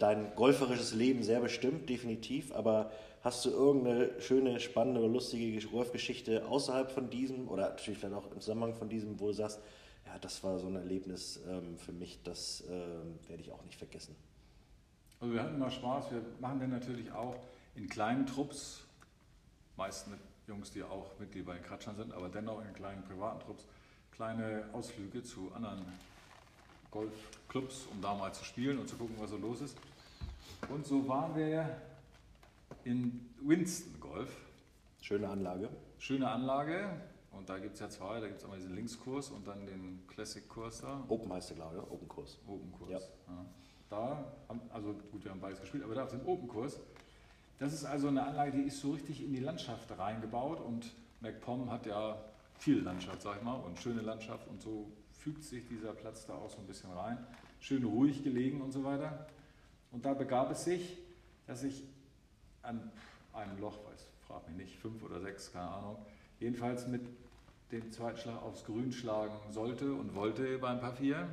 dein 0.00 0.34
golferisches 0.34 0.94
Leben 0.94 1.22
sehr 1.22 1.40
bestimmt, 1.40 1.88
definitiv. 1.88 2.52
Aber 2.52 2.90
hast 3.22 3.44
du 3.44 3.50
irgendeine 3.50 4.20
schöne, 4.20 4.58
spannende 4.58 5.00
oder 5.00 5.10
lustige 5.10 5.64
Golfgeschichte 5.68 6.46
außerhalb 6.46 6.90
von 6.90 7.08
diesem 7.08 7.48
oder 7.48 7.70
natürlich 7.70 7.98
vielleicht 8.00 8.16
auch 8.16 8.32
im 8.32 8.40
Zusammenhang 8.40 8.74
von 8.74 8.88
diesem, 8.88 9.20
wo 9.20 9.28
du 9.28 9.34
sagst, 9.34 9.60
ja, 10.14 10.18
das 10.20 10.44
war 10.44 10.58
so 10.60 10.68
ein 10.68 10.76
Erlebnis 10.76 11.40
ähm, 11.48 11.76
für 11.76 11.90
mich, 11.90 12.20
das 12.22 12.62
ähm, 12.68 13.18
werde 13.26 13.42
ich 13.42 13.50
auch 13.50 13.64
nicht 13.64 13.76
vergessen. 13.76 14.14
Also 15.20 15.34
wir 15.34 15.42
hatten 15.42 15.56
immer 15.56 15.70
Spaß, 15.70 16.12
wir 16.12 16.22
machen 16.40 16.60
dann 16.60 16.70
natürlich 16.70 17.10
auch 17.10 17.34
in 17.74 17.88
kleinen 17.88 18.24
Trupps, 18.24 18.84
meist 19.76 20.06
mit 20.08 20.20
Jungs, 20.46 20.70
die 20.70 20.84
auch 20.84 21.18
Mitglied 21.18 21.46
bei 21.46 21.54
den 21.54 21.64
Kratschern 21.64 21.96
sind, 21.96 22.12
aber 22.12 22.28
dennoch 22.28 22.64
in 22.64 22.72
kleinen 22.74 23.02
privaten 23.02 23.40
Trupps, 23.40 23.64
kleine 24.12 24.68
Ausflüge 24.72 25.24
zu 25.24 25.50
anderen 25.52 25.84
Golfclubs, 26.92 27.86
um 27.90 28.00
da 28.00 28.14
mal 28.14 28.32
zu 28.32 28.44
spielen 28.44 28.78
und 28.78 28.88
zu 28.88 28.96
gucken, 28.96 29.16
was 29.18 29.30
so 29.30 29.36
los 29.36 29.62
ist. 29.62 29.76
Und 30.68 30.86
so 30.86 31.08
waren 31.08 31.34
wir 31.34 31.76
in 32.84 33.30
Winston 33.40 33.98
Golf. 33.98 34.30
Schöne 35.00 35.28
Anlage. 35.28 35.68
Schöne 35.98 36.30
Anlage, 36.30 37.00
und 37.36 37.48
da 37.48 37.58
gibt 37.58 37.74
es 37.74 37.80
ja 37.80 37.88
zwei, 37.88 38.20
da 38.20 38.26
gibt 38.26 38.38
es 38.38 38.44
einmal 38.44 38.58
diesen 38.58 38.74
Linkskurs 38.74 39.30
und 39.30 39.46
dann 39.46 39.66
den 39.66 40.06
Classic-Kurs 40.08 40.82
da. 40.82 41.04
Open 41.08 41.32
heißt 41.32 41.50
der, 41.50 41.56
glaube 41.56 41.76
ich, 41.76 41.90
Open-Kurs. 41.90 42.38
Open-Kurs. 42.46 42.90
Ja. 42.90 42.98
ja. 42.98 43.46
Da, 43.90 44.32
haben, 44.48 44.60
also 44.70 44.94
gut, 45.12 45.24
wir 45.24 45.30
haben 45.30 45.40
beides 45.40 45.60
gespielt, 45.60 45.84
aber 45.84 45.94
da 45.94 46.04
auf 46.04 46.10
dem 46.10 46.26
Open-Kurs, 46.26 46.80
das 47.58 47.72
ist 47.72 47.84
also 47.84 48.08
eine 48.08 48.24
Anlage, 48.24 48.52
die 48.52 48.62
ist 48.62 48.80
so 48.80 48.92
richtig 48.92 49.22
in 49.22 49.32
die 49.32 49.40
Landschaft 49.40 49.96
reingebaut 49.96 50.60
und 50.60 50.92
MacPom 51.20 51.70
hat 51.70 51.86
ja 51.86 52.18
viel 52.54 52.82
Landschaft, 52.82 53.22
sag 53.22 53.36
ich 53.36 53.42
mal, 53.42 53.54
und 53.54 53.78
schöne 53.78 54.00
Landschaft 54.00 54.48
und 54.48 54.60
so 54.60 54.90
fügt 55.12 55.44
sich 55.44 55.66
dieser 55.68 55.92
Platz 55.92 56.26
da 56.26 56.34
auch 56.34 56.50
so 56.50 56.58
ein 56.58 56.66
bisschen 56.66 56.90
rein. 56.92 57.18
Schön 57.60 57.84
ruhig 57.84 58.22
gelegen 58.22 58.60
und 58.60 58.72
so 58.72 58.84
weiter. 58.84 59.26
Und 59.90 60.04
da 60.04 60.12
begab 60.12 60.50
es 60.50 60.64
sich, 60.64 60.98
dass 61.46 61.62
ich 61.62 61.84
an 62.62 62.90
einem 63.32 63.58
Loch, 63.58 63.78
weiß, 63.90 64.06
frag 64.26 64.46
mich 64.48 64.56
nicht, 64.56 64.76
fünf 64.76 65.02
oder 65.02 65.20
sechs, 65.20 65.52
keine 65.52 65.68
Ahnung, 65.68 65.96
jedenfalls 66.40 66.86
mit 66.86 67.02
den 67.72 67.90
zweiten 67.90 68.18
Schlag 68.18 68.42
aufs 68.42 68.64
Grün 68.64 68.92
schlagen 68.92 69.36
sollte 69.50 69.92
und 69.92 70.14
wollte 70.14 70.58
beim 70.58 70.80
4 70.80 71.28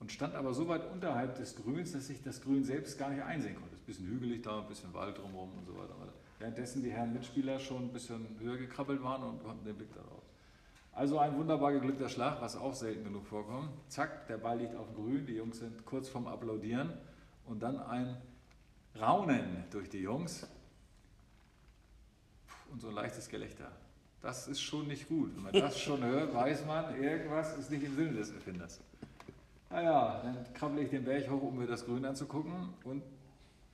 und 0.00 0.12
stand 0.12 0.34
aber 0.34 0.54
so 0.54 0.68
weit 0.68 0.90
unterhalb 0.92 1.36
des 1.36 1.56
Grüns, 1.56 1.92
dass 1.92 2.10
ich 2.10 2.22
das 2.22 2.40
Grün 2.42 2.64
selbst 2.64 2.98
gar 2.98 3.10
nicht 3.10 3.22
einsehen 3.22 3.54
konnte. 3.54 3.74
Es 3.74 3.80
ist 3.80 3.82
ein 3.82 3.86
bisschen 3.86 4.06
hügelig 4.06 4.42
da, 4.42 4.60
ein 4.60 4.68
bisschen 4.68 4.92
Wald 4.92 5.18
drumherum 5.18 5.50
und 5.58 5.66
so 5.66 5.76
weiter. 5.76 5.94
Währenddessen 6.38 6.82
die 6.82 6.90
Herren 6.90 7.12
Mitspieler 7.12 7.58
schon 7.58 7.84
ein 7.84 7.92
bisschen 7.92 8.26
höher 8.38 8.56
gekrabbelt 8.56 9.02
waren 9.02 9.22
und 9.22 9.48
hatten 9.48 9.64
den 9.64 9.76
Blick 9.76 9.92
darauf. 9.94 10.22
Also 10.92 11.18
ein 11.18 11.36
wunderbar 11.36 11.72
geglückter 11.72 12.08
Schlag, 12.08 12.40
was 12.40 12.56
auch 12.56 12.74
selten 12.74 13.04
genug 13.04 13.26
vorkommt. 13.26 13.70
Zack, 13.88 14.26
der 14.28 14.36
Ball 14.36 14.58
liegt 14.58 14.76
auf 14.76 14.94
Grün, 14.94 15.26
die 15.26 15.34
Jungs 15.34 15.58
sind 15.58 15.84
kurz 15.84 16.08
vorm 16.08 16.26
Applaudieren 16.26 16.92
und 17.46 17.62
dann 17.62 17.78
ein 17.78 18.16
Raunen 19.00 19.64
durch 19.70 19.88
die 19.88 19.98
Jungs 19.98 20.46
und 22.70 22.80
so 22.80 22.88
ein 22.88 22.94
leichtes 22.94 23.28
Gelächter. 23.28 23.72
Das 24.24 24.48
ist 24.48 24.62
schon 24.62 24.88
nicht 24.88 25.06
gut. 25.06 25.36
Wenn 25.36 25.42
man 25.42 25.52
das 25.52 25.78
schon 25.78 26.02
hört, 26.02 26.32
weiß 26.32 26.64
man, 26.64 26.98
irgendwas 26.98 27.58
ist 27.58 27.70
nicht 27.70 27.84
im 27.84 27.94
Sinne 27.94 28.14
des 28.14 28.30
Erfinders. 28.30 28.80
Naja, 29.68 30.22
dann 30.24 30.46
krabbel 30.54 30.84
ich 30.84 30.88
den 30.88 31.04
Berg 31.04 31.28
hoch, 31.30 31.42
um 31.42 31.58
mir 31.58 31.66
das 31.66 31.84
Grün 31.84 32.06
anzugucken. 32.06 32.70
Und 32.84 33.02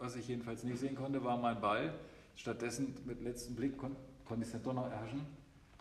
was 0.00 0.16
ich 0.16 0.26
jedenfalls 0.26 0.64
nicht 0.64 0.78
sehen 0.78 0.96
konnte, 0.96 1.22
war 1.22 1.36
mein 1.36 1.60
Ball. 1.60 1.94
Stattdessen 2.34 2.96
mit 3.06 3.22
letztem 3.22 3.54
Blick 3.54 3.78
kon 3.78 3.94
konnte 4.24 4.42
ich 4.42 4.48
es 4.48 4.52
dann 4.52 4.64
doch 4.64 4.72
noch 4.72 4.90
erhaschen. 4.90 5.24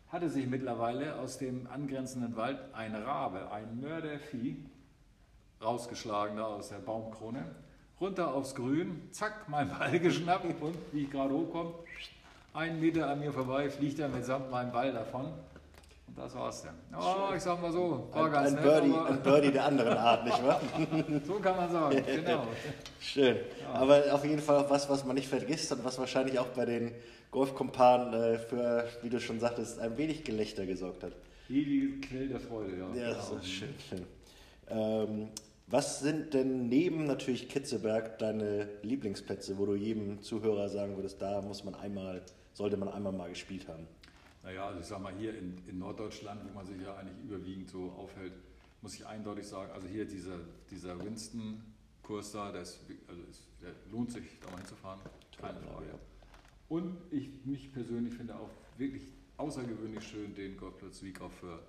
Hatte 0.10 0.30
sich 0.30 0.46
mittlerweile 0.46 1.18
aus 1.18 1.40
dem 1.40 1.66
angrenzenden 1.66 2.36
Wald 2.36 2.60
ein 2.74 2.94
Rabe, 2.94 3.52
ein 3.52 3.82
Mördervieh, 3.82 4.56
rausgeschlagen 5.60 6.38
da 6.38 6.46
aus 6.46 6.70
der 6.70 6.78
Baumkrone, 6.78 7.44
runter 8.00 8.36
aufs 8.36 8.54
Grün, 8.54 9.02
zack, 9.10 9.50
mein 9.50 9.70
Ball 9.70 10.00
geschnappt 10.00 10.62
und 10.62 10.78
wie 10.92 11.06
ich 11.06 11.10
gerade 11.10 11.34
hochkomme, 11.34 11.74
einen 12.54 12.80
Meter 12.80 13.10
an 13.10 13.20
mir 13.20 13.32
vorbei, 13.32 13.70
fliegt 13.70 14.00
er 14.00 14.10
mitsamt 14.10 14.50
meinem 14.52 14.72
Ball 14.72 14.92
davon. 14.92 15.26
Und 16.08 16.18
das 16.18 16.34
war's 16.36 16.64
dann. 16.64 16.76
Oh, 17.00 17.34
ich 17.36 17.42
sag 17.42 17.62
mal 17.62 17.72
so, 17.72 18.10
war 18.12 18.26
ein, 18.26 18.32
ganz 18.32 18.48
ein 18.50 18.54
nett, 18.56 18.64
Birdie, 18.64 18.94
ein 18.94 19.24
Birdie 19.24 19.52
der 19.52 19.66
anderen 19.66 19.98
Art, 19.98 20.26
nicht 20.26 20.44
wahr? 20.44 20.62
so 21.26 21.34
kann 21.36 21.56
man 21.56 21.72
sagen, 21.72 22.04
genau. 22.06 22.48
Schön. 23.00 23.38
Ja. 23.62 23.74
Aber 23.74 24.04
auf 24.12 24.26
jeden 24.26 24.42
Fall 24.42 24.58
auch 24.58 24.70
was, 24.70 24.90
was 24.90 25.06
man 25.06 25.16
nicht 25.16 25.28
vergisst 25.28 25.72
und 25.72 25.84
was 25.84 26.00
wahrscheinlich 26.00 26.40
auch 26.40 26.48
bei 26.48 26.66
den 26.66 26.94
Golfkumpanen 27.32 28.14
äh, 28.14 28.40
für, 28.40 28.88
wie 29.02 29.10
du 29.10 29.20
schon 29.20 29.40
sagtest, 29.40 29.80
ein 29.80 29.98
wenig 29.98 30.24
Gelächter 30.24 30.66
gesorgt 30.66 31.04
hat. 31.04 31.14
Ewige 31.48 32.00
Quell 32.08 32.28
der 32.28 32.40
Freude, 32.40 32.78
ja. 32.78 33.02
Ja, 33.02 33.14
das 33.14 33.32
ist 33.32 33.48
schön. 33.48 33.74
schön. 33.90 34.06
Ähm, 34.70 35.30
was 35.68 36.00
sind 36.00 36.34
denn 36.34 36.68
neben 36.68 37.06
natürlich 37.06 37.48
Kitzeberg 37.48 38.18
deine 38.18 38.68
Lieblingsplätze, 38.82 39.58
wo 39.60 39.68
du 39.68 39.76
jedem 39.76 40.22
Zuhörer 40.22 40.68
sagen 40.70 40.96
würdest, 40.96 41.22
da 41.22 41.42
muss 41.42 41.64
man 41.64 41.76
einmal 41.76 42.24
sollte 42.60 42.76
man 42.76 42.90
einmal 42.90 43.14
mal 43.14 43.30
gespielt 43.30 43.70
haben? 43.70 43.88
Naja, 44.44 44.68
also 44.68 44.82
ich 44.82 44.86
sag 44.86 45.02
mal, 45.02 45.14
hier 45.14 45.34
in, 45.38 45.58
in 45.66 45.80
Norddeutschland, 45.80 46.42
wo 46.44 46.54
man 46.54 46.66
sich 46.66 46.82
ja 46.82 46.94
eigentlich 46.98 47.18
überwiegend 47.24 47.70
so 47.70 47.90
aufhält, 47.92 48.34
muss 48.82 48.96
ich 48.96 49.08
eindeutig 49.08 49.48
sagen, 49.48 49.72
also 49.72 49.88
hier 49.88 50.06
dieser, 50.06 50.40
dieser 50.70 51.02
Winston-Kurs 51.02 52.34
da, 52.34 52.52
der, 52.52 52.64
ist, 52.64 52.82
also 53.08 53.22
ist, 53.30 53.44
der 53.62 53.72
lohnt 53.90 54.12
sich, 54.12 54.24
da 54.42 54.52
mal 54.52 54.58
hinzufahren, 54.58 55.00
keine 55.40 55.58
Frage. 55.62 55.88
Und 56.68 56.98
ich 57.12 57.30
mich 57.46 57.72
persönlich 57.72 58.14
finde 58.14 58.36
auch 58.36 58.50
wirklich 58.78 59.04
außergewöhnlich 59.38 60.06
schön, 60.06 60.36
den 60.36 60.58
Golfplatz 60.58 61.02
auch 61.22 61.32
für. 61.32 61.60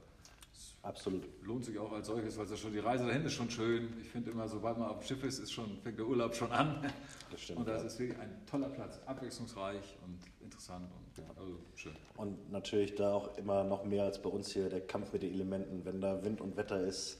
Absolut. 0.83 1.25
Lohnt 1.43 1.65
sich 1.65 1.79
auch 1.79 1.93
als 1.93 2.07
solches, 2.07 2.39
weil 2.39 2.47
es 2.47 2.59
schon 2.59 2.73
die 2.73 2.79
Reise 2.79 3.07
dahin 3.07 3.25
ist 3.25 3.35
schon 3.35 3.51
schön. 3.51 3.93
Ich 4.01 4.09
finde 4.09 4.31
immer, 4.31 4.49
sobald 4.49 4.79
man 4.79 4.89
auf 4.89 4.99
dem 4.99 5.07
Schiff 5.07 5.23
ist, 5.25 5.39
ist 5.39 5.53
schon, 5.53 5.79
fängt 5.83 5.99
der 5.99 6.07
Urlaub 6.07 6.35
schon 6.35 6.51
an. 6.53 6.91
Das 7.31 7.43
stimmt. 7.43 7.61
Und 7.61 7.69
das 7.69 7.83
ja. 7.83 7.87
ist 7.87 7.99
wirklich 7.99 8.19
ein 8.19 8.47
toller 8.47 8.69
Platz, 8.69 9.01
abwechslungsreich 9.07 9.99
und 10.05 10.19
interessant 10.43 10.91
und 10.91 11.23
ja. 11.23 11.31
also 11.37 11.59
schön. 11.75 11.93
Und 12.17 12.51
natürlich 12.51 12.95
da 12.95 13.13
auch 13.13 13.37
immer 13.37 13.63
noch 13.65 13.85
mehr 13.85 14.05
als 14.05 14.21
bei 14.21 14.31
uns 14.31 14.53
hier 14.53 14.69
der 14.69 14.81
Kampf 14.81 15.13
mit 15.13 15.23
den 15.23 15.33
Elementen. 15.33 15.85
Wenn 15.85 16.01
da 16.01 16.25
Wind 16.25 16.41
und 16.41 16.57
Wetter 16.57 16.81
ist, 16.81 17.19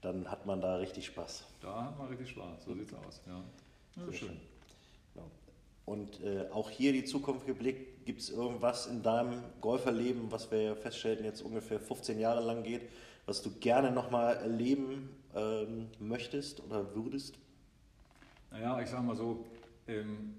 dann 0.00 0.30
hat 0.30 0.46
man 0.46 0.60
da 0.60 0.76
richtig 0.76 1.06
Spaß. 1.06 1.44
Da 1.60 1.84
hat 1.84 1.98
man 1.98 2.08
richtig 2.08 2.30
Spaß, 2.30 2.64
so 2.64 2.74
sieht 2.74 2.88
es 2.88 2.94
aus. 2.94 3.20
Ja. 3.26 3.44
Sehr 3.96 4.12
schön. 4.12 4.28
schön. 4.28 4.40
Und 5.90 6.20
äh, 6.22 6.46
auch 6.52 6.70
hier 6.70 6.92
die 6.92 7.04
Zukunft 7.04 7.46
geblickt, 7.46 7.99
gibt 8.10 8.22
es 8.22 8.30
irgendwas 8.30 8.88
in 8.88 9.04
deinem 9.04 9.40
Golferleben, 9.60 10.32
was 10.32 10.50
wir 10.50 10.74
feststellen, 10.74 11.24
jetzt 11.24 11.42
ungefähr 11.42 11.78
15 11.78 12.18
Jahre 12.18 12.44
lang 12.44 12.64
geht, 12.64 12.82
was 13.24 13.40
du 13.40 13.52
gerne 13.60 13.92
nochmal 13.92 14.34
erleben 14.34 15.10
ähm, 15.32 15.86
möchtest 16.00 16.58
oder 16.58 16.92
würdest? 16.96 17.38
Naja, 18.50 18.80
ich 18.80 18.88
sage 18.88 19.04
mal 19.04 19.14
so, 19.14 19.46
ähm, 19.86 20.34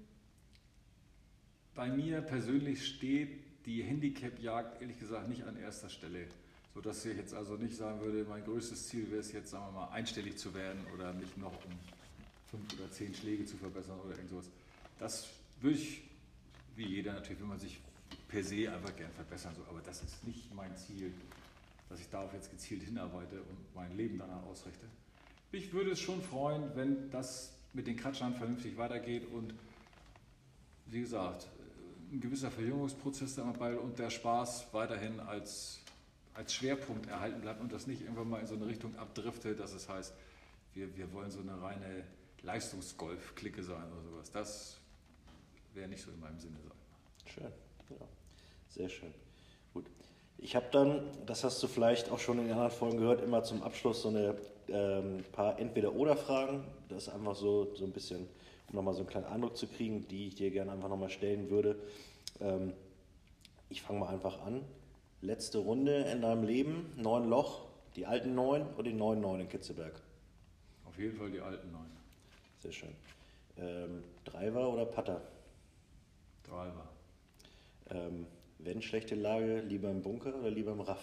bei 1.74 1.88
mir 1.88 2.20
persönlich 2.20 2.86
steht 2.86 3.40
die 3.64 3.82
Handicap-Jagd 3.82 4.82
ehrlich 4.82 5.00
gesagt 5.00 5.30
nicht 5.30 5.44
an 5.44 5.56
erster 5.56 5.88
Stelle. 5.88 6.26
Sodass 6.74 7.02
ich 7.06 7.16
jetzt 7.16 7.32
also 7.32 7.56
nicht 7.56 7.74
sagen 7.74 8.02
würde, 8.02 8.26
mein 8.28 8.44
größtes 8.44 8.88
Ziel 8.88 9.10
wäre 9.10 9.20
es 9.20 9.32
jetzt, 9.32 9.48
sagen 9.48 9.64
wir 9.68 9.80
mal, 9.80 9.88
einstellig 9.92 10.36
zu 10.36 10.52
werden 10.52 10.86
oder 10.92 11.14
mich 11.14 11.38
noch 11.38 11.54
um 11.64 11.72
fünf 12.50 12.78
oder 12.78 12.90
zehn 12.90 13.14
Schläge 13.14 13.46
zu 13.46 13.56
verbessern 13.56 13.98
oder 14.04 14.14
irgend 14.14 14.28
sowas. 14.28 14.50
Das 14.98 15.26
würde 15.62 15.78
ich, 15.78 16.02
wie 16.76 16.86
jeder 16.86 17.12
natürlich, 17.12 17.40
will 17.40 17.48
man 17.48 17.58
sich 17.58 17.80
per 18.28 18.42
se 18.42 18.72
einfach 18.72 18.94
gern 18.96 19.12
verbessern, 19.12 19.54
so, 19.54 19.62
aber 19.68 19.80
das 19.80 20.02
ist 20.02 20.26
nicht 20.26 20.54
mein 20.54 20.74
Ziel, 20.76 21.12
dass 21.88 22.00
ich 22.00 22.08
darauf 22.08 22.32
jetzt 22.32 22.50
gezielt 22.50 22.82
hinarbeite 22.82 23.36
und 23.36 23.74
mein 23.74 23.94
Leben 23.96 24.18
danach 24.18 24.42
ausrichte. 24.44 24.86
Ich 25.50 25.72
würde 25.72 25.90
es 25.90 26.00
schon 26.00 26.22
freuen, 26.22 26.74
wenn 26.74 27.10
das 27.10 27.52
mit 27.74 27.86
den 27.86 27.96
Kratschern 27.96 28.34
vernünftig 28.34 28.76
weitergeht 28.78 29.26
und 29.30 29.54
wie 30.86 31.00
gesagt, 31.00 31.46
ein 32.10 32.20
gewisser 32.20 32.50
Verjüngungsprozess 32.50 33.34
dabei 33.34 33.78
und 33.78 33.98
der 33.98 34.10
Spaß 34.10 34.68
weiterhin 34.72 35.20
als, 35.20 35.80
als 36.34 36.54
Schwerpunkt 36.54 37.08
erhalten 37.08 37.40
bleibt 37.40 37.60
und 37.60 37.72
das 37.72 37.86
nicht 37.86 38.02
irgendwann 38.02 38.28
mal 38.28 38.40
in 38.40 38.46
so 38.46 38.54
eine 38.54 38.66
Richtung 38.66 38.96
abdriftet, 38.96 39.60
dass 39.60 39.72
es 39.72 39.88
heißt, 39.88 40.14
wir, 40.74 40.96
wir 40.96 41.12
wollen 41.12 41.30
so 41.30 41.40
eine 41.40 41.60
reine 41.60 42.04
Leistungsgolf-Clique 42.42 43.62
sein 43.62 43.90
oder 43.92 44.02
sowas. 44.02 44.30
Das 44.32 44.78
wäre 45.74 45.88
nicht 45.88 46.02
so 46.02 46.10
in 46.10 46.20
meinem 46.20 46.38
Sinne 46.38 46.58
sein. 46.62 46.72
Schön, 47.26 47.52
ja. 47.90 48.06
Sehr 48.68 48.88
schön. 48.88 49.12
Gut. 49.74 49.86
Ich 50.38 50.56
habe 50.56 50.66
dann, 50.72 51.02
das 51.26 51.44
hast 51.44 51.62
du 51.62 51.68
vielleicht 51.68 52.10
auch 52.10 52.18
schon 52.18 52.38
in 52.38 52.44
den 52.44 52.52
anderen 52.52 52.70
Folgen 52.70 52.98
gehört, 52.98 53.22
immer 53.22 53.42
zum 53.42 53.62
Abschluss 53.62 54.02
so 54.02 54.08
eine 54.08 54.36
ähm, 54.68 55.24
paar 55.32 55.58
Entweder-Oder-Fragen. 55.58 56.64
Das 56.88 57.04
ist 57.04 57.08
einfach 57.10 57.36
so, 57.36 57.74
so 57.74 57.84
ein 57.84 57.92
bisschen, 57.92 58.28
um 58.68 58.76
nochmal 58.76 58.94
so 58.94 59.00
einen 59.00 59.08
kleinen 59.08 59.26
Eindruck 59.26 59.56
zu 59.56 59.66
kriegen, 59.66 60.08
die 60.08 60.28
ich 60.28 60.34
dir 60.34 60.50
gerne 60.50 60.72
einfach 60.72 60.88
nochmal 60.88 61.10
stellen 61.10 61.50
würde. 61.50 61.76
Ähm, 62.40 62.72
ich 63.68 63.82
fange 63.82 64.00
mal 64.00 64.08
einfach 64.08 64.42
an. 64.42 64.64
Letzte 65.20 65.58
Runde 65.58 66.02
in 66.10 66.22
deinem 66.22 66.42
Leben, 66.42 66.92
neun 66.96 67.28
Loch, 67.28 67.66
die 67.94 68.06
alten 68.06 68.34
neun 68.34 68.66
oder 68.74 68.84
die 68.84 68.94
neuen 68.94 69.20
neun 69.20 69.40
in 69.40 69.48
Kitzelberg? 69.48 69.94
Auf 70.86 70.98
jeden 70.98 71.16
Fall 71.16 71.30
die 71.30 71.40
alten 71.40 71.70
neun. 71.70 71.90
Sehr 72.58 72.72
schön. 72.72 72.94
Ähm, 73.58 74.02
Driver 74.24 74.72
oder 74.72 74.86
Putter? 74.86 75.20
Driver. 76.52 76.88
Ähm, 77.90 78.26
wenn 78.58 78.82
schlechte 78.82 79.14
Lage, 79.14 79.60
lieber 79.60 79.90
im 79.90 80.02
Bunker 80.02 80.34
oder 80.34 80.50
lieber 80.50 80.72
im 80.72 80.80
Raff? 80.80 81.02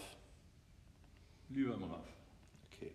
Lieber 1.48 1.74
im 1.74 1.84
Raff. 1.84 2.06
Okay. 2.66 2.92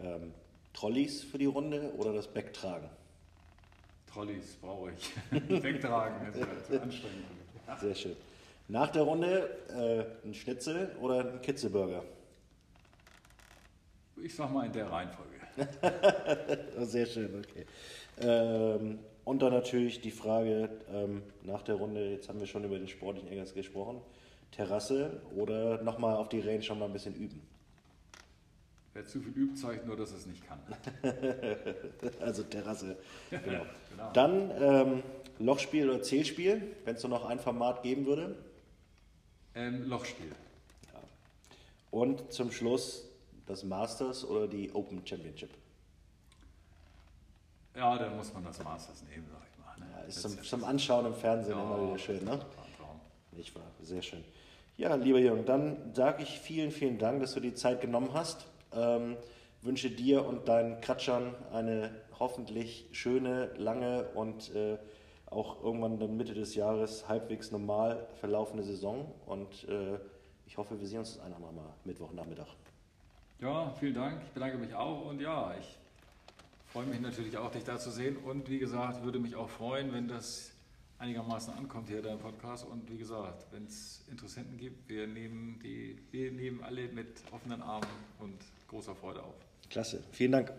Ähm, 0.00 0.34
Trolleys 0.74 1.24
für 1.24 1.38
die 1.38 1.46
Runde 1.46 1.92
oder 1.96 2.12
das 2.12 2.28
Backtragen? 2.28 2.90
Trolleys 4.06 4.56
brauche 4.56 4.92
ich. 4.92 5.14
Backtragen 5.62 6.28
ist 6.28 6.46
halt 6.46 6.66
zu 6.66 6.82
anstrengend. 6.82 7.24
Sehr 7.80 7.94
schön. 7.94 8.16
Nach 8.68 8.90
der 8.90 9.02
Runde 9.02 9.48
äh, 9.70 10.28
ein 10.28 10.34
Schnitzel 10.34 10.94
oder 11.00 11.32
ein 11.32 11.40
Kitzelburger? 11.40 12.04
Ich 14.22 14.34
sag 14.34 14.52
mal 14.52 14.66
in 14.66 14.72
der 14.72 14.90
Reihenfolge. 14.90 15.36
Sehr 16.86 17.06
schön, 17.06 17.42
okay. 17.42 17.66
Ähm, 18.18 18.98
und 19.26 19.42
dann 19.42 19.52
natürlich 19.52 20.00
die 20.00 20.12
Frage 20.12 20.70
ähm, 20.88 21.20
nach 21.42 21.62
der 21.62 21.74
Runde, 21.74 22.12
jetzt 22.12 22.28
haben 22.28 22.38
wir 22.38 22.46
schon 22.46 22.62
über 22.62 22.78
den 22.78 22.86
sportlichen 22.86 23.28
Engels 23.28 23.52
gesprochen, 23.52 24.00
Terrasse 24.52 25.20
oder 25.34 25.82
nochmal 25.82 26.16
auf 26.16 26.28
die 26.28 26.38
Range 26.38 26.62
schon 26.62 26.78
mal 26.78 26.84
ein 26.84 26.92
bisschen 26.92 27.16
üben? 27.16 27.42
Wer 28.94 29.04
zu 29.04 29.20
viel 29.20 29.32
übt, 29.32 29.56
zeigt 29.56 29.84
nur, 29.84 29.96
dass 29.96 30.12
er 30.12 30.18
es 30.18 30.26
nicht 30.26 30.44
kann. 30.46 30.60
also 32.20 32.44
Terrasse, 32.44 32.96
genau. 33.30 33.66
genau. 33.90 34.12
Dann 34.12 34.52
ähm, 34.60 35.02
Lochspiel 35.40 35.90
oder 35.90 36.02
Zählspiel, 36.02 36.62
wenn 36.84 36.94
es 36.94 37.02
nur 37.02 37.10
noch 37.10 37.24
ein 37.24 37.40
Format 37.40 37.82
geben 37.82 38.06
würde? 38.06 38.36
Ähm, 39.56 39.88
Lochspiel. 39.88 40.30
Ja. 40.94 41.00
Und 41.90 42.32
zum 42.32 42.52
Schluss 42.52 43.08
das 43.46 43.64
Masters 43.64 44.24
oder 44.24 44.46
die 44.46 44.72
Open 44.72 45.04
Championship? 45.04 45.50
Ja, 47.76 47.98
dann 47.98 48.16
muss 48.16 48.32
man 48.32 48.44
das 48.44 48.62
Masters 48.64 49.02
nehmen, 49.02 49.26
sag 49.30 49.42
ich 49.52 49.58
mal. 49.58 49.86
Ne? 49.86 49.92
Ja, 49.94 50.04
ist 50.06 50.22
zum, 50.22 50.42
zum, 50.42 50.64
Anschauen 50.64 51.06
im 51.06 51.14
Fernsehen 51.14 51.58
ja, 51.58 51.62
immer 51.62 51.88
wieder 51.88 51.98
schön, 51.98 52.24
ne? 52.24 52.40
Nicht 53.32 53.54
wahr? 53.54 53.64
Sehr 53.82 54.00
schön. 54.00 54.24
Ja, 54.78 54.94
lieber 54.94 55.18
Jürgen, 55.18 55.44
dann 55.44 55.94
sage 55.94 56.22
ich 56.22 56.40
vielen, 56.40 56.70
vielen 56.70 56.98
Dank, 56.98 57.20
dass 57.20 57.34
du 57.34 57.40
die 57.40 57.54
Zeit 57.54 57.82
genommen 57.82 58.10
hast. 58.14 58.46
Ähm, 58.72 59.16
wünsche 59.60 59.90
dir 59.90 60.24
und 60.24 60.48
deinen 60.48 60.80
Kratschern 60.80 61.34
eine 61.52 61.90
hoffentlich 62.18 62.88
schöne, 62.92 63.50
lange 63.56 64.04
und 64.14 64.54
äh, 64.54 64.78
auch 65.26 65.62
irgendwann 65.62 65.98
dann 65.98 66.16
Mitte 66.16 66.32
des 66.32 66.54
Jahres 66.54 67.08
halbwegs 67.08 67.50
normal 67.50 68.06
verlaufende 68.20 68.62
Saison. 68.62 69.12
Und 69.26 69.68
äh, 69.68 69.98
ich 70.46 70.56
hoffe, 70.56 70.80
wir 70.80 70.86
sehen 70.86 71.00
uns 71.00 71.18
ein 71.18 71.34
andermal 71.34 71.74
Mittwochnachmittag. 71.84 72.48
Ja, 73.40 73.70
vielen 73.78 73.94
Dank. 73.94 74.22
Ich 74.24 74.32
bedanke 74.32 74.56
mich 74.56 74.74
auch 74.74 75.04
und 75.06 75.20
ja, 75.20 75.54
ich 75.60 75.78
freue 76.76 76.88
mich 76.88 77.00
natürlich 77.00 77.38
auch, 77.38 77.50
dich 77.50 77.64
da 77.64 77.78
zu 77.78 77.90
sehen 77.90 78.18
und 78.18 78.50
wie 78.50 78.58
gesagt, 78.58 79.02
würde 79.02 79.18
mich 79.18 79.34
auch 79.34 79.48
freuen, 79.48 79.94
wenn 79.94 80.08
das 80.08 80.52
einigermaßen 80.98 81.54
ankommt 81.54 81.88
hier, 81.88 82.02
dein 82.02 82.18
Podcast. 82.18 82.66
Und 82.66 82.90
wie 82.90 82.98
gesagt, 82.98 83.46
wenn 83.50 83.64
es 83.64 84.04
Interessenten 84.10 84.58
gibt, 84.58 84.86
wir 84.86 85.06
nehmen, 85.06 85.58
die, 85.64 85.96
wir 86.10 86.30
nehmen 86.30 86.62
alle 86.62 86.88
mit 86.88 87.22
offenen 87.32 87.62
Armen 87.62 87.88
und 88.18 88.36
großer 88.68 88.94
Freude 88.94 89.22
auf. 89.22 89.36
Klasse, 89.70 90.04
vielen 90.12 90.32
Dank. 90.32 90.52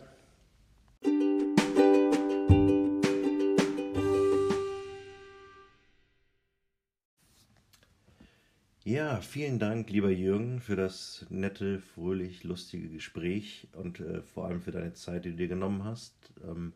Ja, 8.88 9.20
vielen 9.20 9.60
Dank, 9.60 9.90
lieber 9.90 10.12
Jürgen, 10.12 10.62
für 10.62 10.78
das 10.78 11.26
nette, 11.30 11.82
fröhlich, 11.82 12.46
lustige 12.46 12.88
Gespräch 12.88 13.68
und 13.74 14.00
äh, 14.00 14.22
vor 14.22 14.46
allem 14.46 14.62
für 14.62 14.72
deine 14.72 14.94
Zeit, 14.94 15.26
die 15.26 15.32
du 15.32 15.36
dir 15.36 15.50
genommen 15.50 15.84
hast. 15.84 16.32
Ähm, 16.42 16.72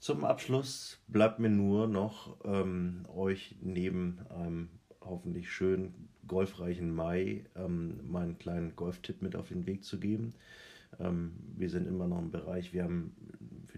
zum 0.00 0.24
Abschluss 0.24 0.98
bleibt 1.06 1.38
mir 1.38 1.48
nur 1.48 1.86
noch 1.86 2.44
ähm, 2.44 3.06
euch 3.14 3.54
neben 3.60 4.18
einem 4.30 4.68
hoffentlich 5.00 5.48
schönen, 5.48 6.08
golfreichen 6.26 6.92
Mai 6.92 7.44
ähm, 7.54 8.00
meinen 8.02 8.36
kleinen 8.40 8.74
Golftipp 8.74 9.22
mit 9.22 9.36
auf 9.36 9.46
den 9.46 9.64
Weg 9.64 9.84
zu 9.84 10.00
geben. 10.00 10.34
Ähm, 10.98 11.34
wir 11.56 11.70
sind 11.70 11.86
immer 11.86 12.08
noch 12.08 12.18
im 12.18 12.32
Bereich, 12.32 12.72
wir 12.72 12.82
haben 12.82 13.14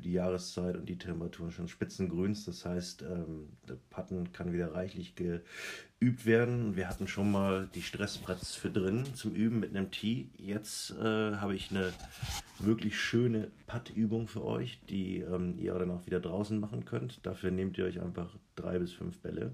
für 0.01 0.09
die 0.09 0.13
Jahreszeit 0.13 0.77
und 0.77 0.89
die 0.89 0.97
Temperaturen 0.97 1.53
schon 1.53 1.69
Spitzengrüns. 1.69 2.47
Das 2.47 2.65
heißt, 2.65 3.03
ähm, 3.03 3.51
der 3.69 3.77
Putten 3.91 4.33
kann 4.33 4.53
wieder 4.53 4.73
reichlich 4.73 5.15
geübt 5.15 6.25
werden. 6.25 6.75
Wir 6.75 6.89
hatten 6.89 7.07
schon 7.07 7.31
mal 7.31 7.69
die 7.75 7.83
Stressbretts 7.83 8.55
für 8.55 8.71
drin 8.71 9.05
zum 9.15 9.35
Üben 9.35 9.61
mit 9.61 9.77
einem 9.77 9.91
Tee. 9.91 10.31
Jetzt 10.39 10.93
äh, 10.93 11.37
habe 11.37 11.55
ich 11.55 11.71
eine 11.71 11.93
wirklich 12.59 12.99
schöne 12.99 13.51
Putt-Übung 13.67 14.27
für 14.27 14.45
euch, 14.45 14.81
die 14.89 15.19
ähm, 15.19 15.59
ihr 15.59 15.75
dann 15.75 15.91
auch 15.91 16.07
wieder 16.07 16.21
draußen 16.21 16.59
machen 16.59 16.87
könnt. 16.87 17.25
Dafür 17.27 17.51
nehmt 17.51 17.77
ihr 17.77 17.85
euch 17.85 18.01
einfach 18.01 18.35
drei 18.57 18.79
bis 18.79 18.93
fünf 18.93 19.19
Bälle 19.19 19.53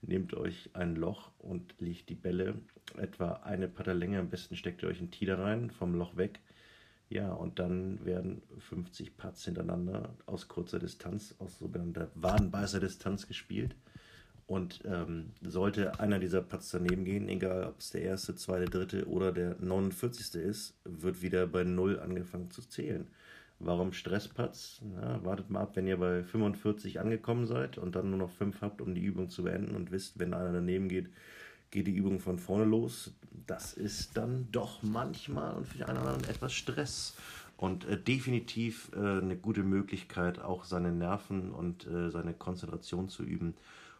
nehmt 0.00 0.32
euch 0.32 0.70
ein 0.74 0.94
Loch 0.94 1.32
und 1.38 1.74
legt 1.80 2.08
die 2.08 2.14
Bälle 2.14 2.54
etwa 2.96 3.32
eine 3.42 3.66
Putterlänge, 3.66 4.20
am 4.20 4.30
besten 4.30 4.54
steckt 4.54 4.84
ihr 4.84 4.88
euch 4.88 5.00
ein 5.00 5.10
Tee 5.10 5.26
da 5.26 5.42
rein, 5.42 5.72
vom 5.72 5.92
Loch 5.96 6.16
weg 6.16 6.38
ja, 7.10 7.32
und 7.32 7.58
dann 7.58 8.04
werden 8.04 8.42
50 8.58 9.16
Putts 9.16 9.44
hintereinander 9.44 10.10
aus 10.26 10.48
kurzer 10.48 10.78
Distanz, 10.78 11.34
aus 11.38 11.58
sogenannter 11.58 12.10
Wadenbeißer-Distanz 12.14 13.26
gespielt. 13.26 13.74
Und 14.46 14.80
ähm, 14.86 15.32
sollte 15.42 16.00
einer 16.00 16.18
dieser 16.18 16.40
Putts 16.40 16.70
daneben 16.70 17.04
gehen, 17.04 17.28
egal 17.28 17.64
ob 17.64 17.80
es 17.80 17.90
der 17.90 18.02
erste, 18.02 18.34
zweite, 18.34 18.70
dritte 18.70 19.06
oder 19.06 19.30
der 19.30 19.56
49. 19.60 20.40
ist, 20.40 20.74
wird 20.84 21.20
wieder 21.20 21.46
bei 21.46 21.64
Null 21.64 22.00
angefangen 22.00 22.50
zu 22.50 22.62
zählen. 22.62 23.06
Warum 23.60 23.92
Stressputts? 23.92 24.80
Na, 24.94 25.22
wartet 25.24 25.50
mal 25.50 25.60
ab, 25.60 25.72
wenn 25.74 25.86
ihr 25.86 25.98
bei 25.98 26.22
45 26.22 27.00
angekommen 27.00 27.46
seid 27.46 27.76
und 27.76 27.96
dann 27.96 28.10
nur 28.10 28.18
noch 28.18 28.30
5 28.30 28.60
habt, 28.62 28.80
um 28.80 28.94
die 28.94 29.02
Übung 29.02 29.30
zu 29.30 29.42
beenden 29.42 29.74
und 29.74 29.90
wisst, 29.90 30.18
wenn 30.18 30.32
einer 30.32 30.52
daneben 30.52 30.88
geht, 30.88 31.10
geht 31.70 31.86
die 31.86 31.94
Übung 31.94 32.20
von 32.20 32.38
vorne 32.38 32.64
los. 32.64 33.12
Das 33.46 33.72
ist 33.72 34.16
dann 34.16 34.48
doch 34.52 34.82
manchmal 34.82 35.54
und 35.56 35.66
für 35.66 35.78
die 35.78 35.84
einen 35.84 35.98
oder 35.98 36.10
anderen 36.10 36.30
etwas 36.30 36.52
Stress. 36.52 37.14
Und 37.56 37.86
äh, 37.86 38.00
definitiv 38.00 38.90
äh, 38.94 38.98
eine 38.98 39.36
gute 39.36 39.64
Möglichkeit, 39.64 40.40
auch 40.40 40.64
seine 40.64 40.92
Nerven 40.92 41.50
und 41.50 41.86
äh, 41.86 42.10
seine 42.10 42.32
Konzentration 42.32 43.08
zu 43.08 43.24
üben. 43.24 43.54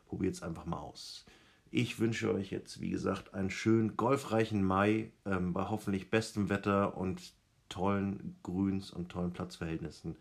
Probiert 0.06 0.34
es 0.34 0.42
einfach 0.42 0.64
mal 0.64 0.78
aus. 0.78 1.26
Ich 1.70 1.98
wünsche 1.98 2.32
euch 2.32 2.50
jetzt, 2.50 2.80
wie 2.80 2.90
gesagt, 2.90 3.34
einen 3.34 3.50
schönen 3.50 3.96
golfreichen 3.96 4.62
Mai 4.62 5.10
ähm, 5.26 5.52
bei 5.52 5.68
hoffentlich 5.68 6.10
bestem 6.10 6.48
Wetter 6.48 6.96
und 6.96 7.34
tollen 7.68 8.36
Grüns 8.42 8.90
und 8.90 9.10
tollen 9.10 9.32
Platzverhältnissen. 9.32 10.16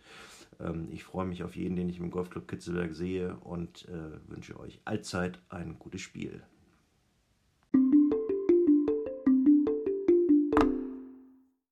Ähm, 0.59 0.89
ich 0.91 1.03
freue 1.03 1.25
mich 1.25 1.43
auf 1.43 1.55
jeden, 1.55 1.75
den 1.75 1.89
ich 1.89 1.99
im 1.99 2.11
Golfclub 2.11 2.47
Kitzelberg 2.47 2.93
sehe 2.95 3.35
und 3.37 3.87
äh, 3.87 4.29
wünsche 4.29 4.59
euch 4.59 4.81
allzeit 4.83 5.39
ein 5.49 5.79
gutes 5.79 6.01
Spiel. 6.01 6.41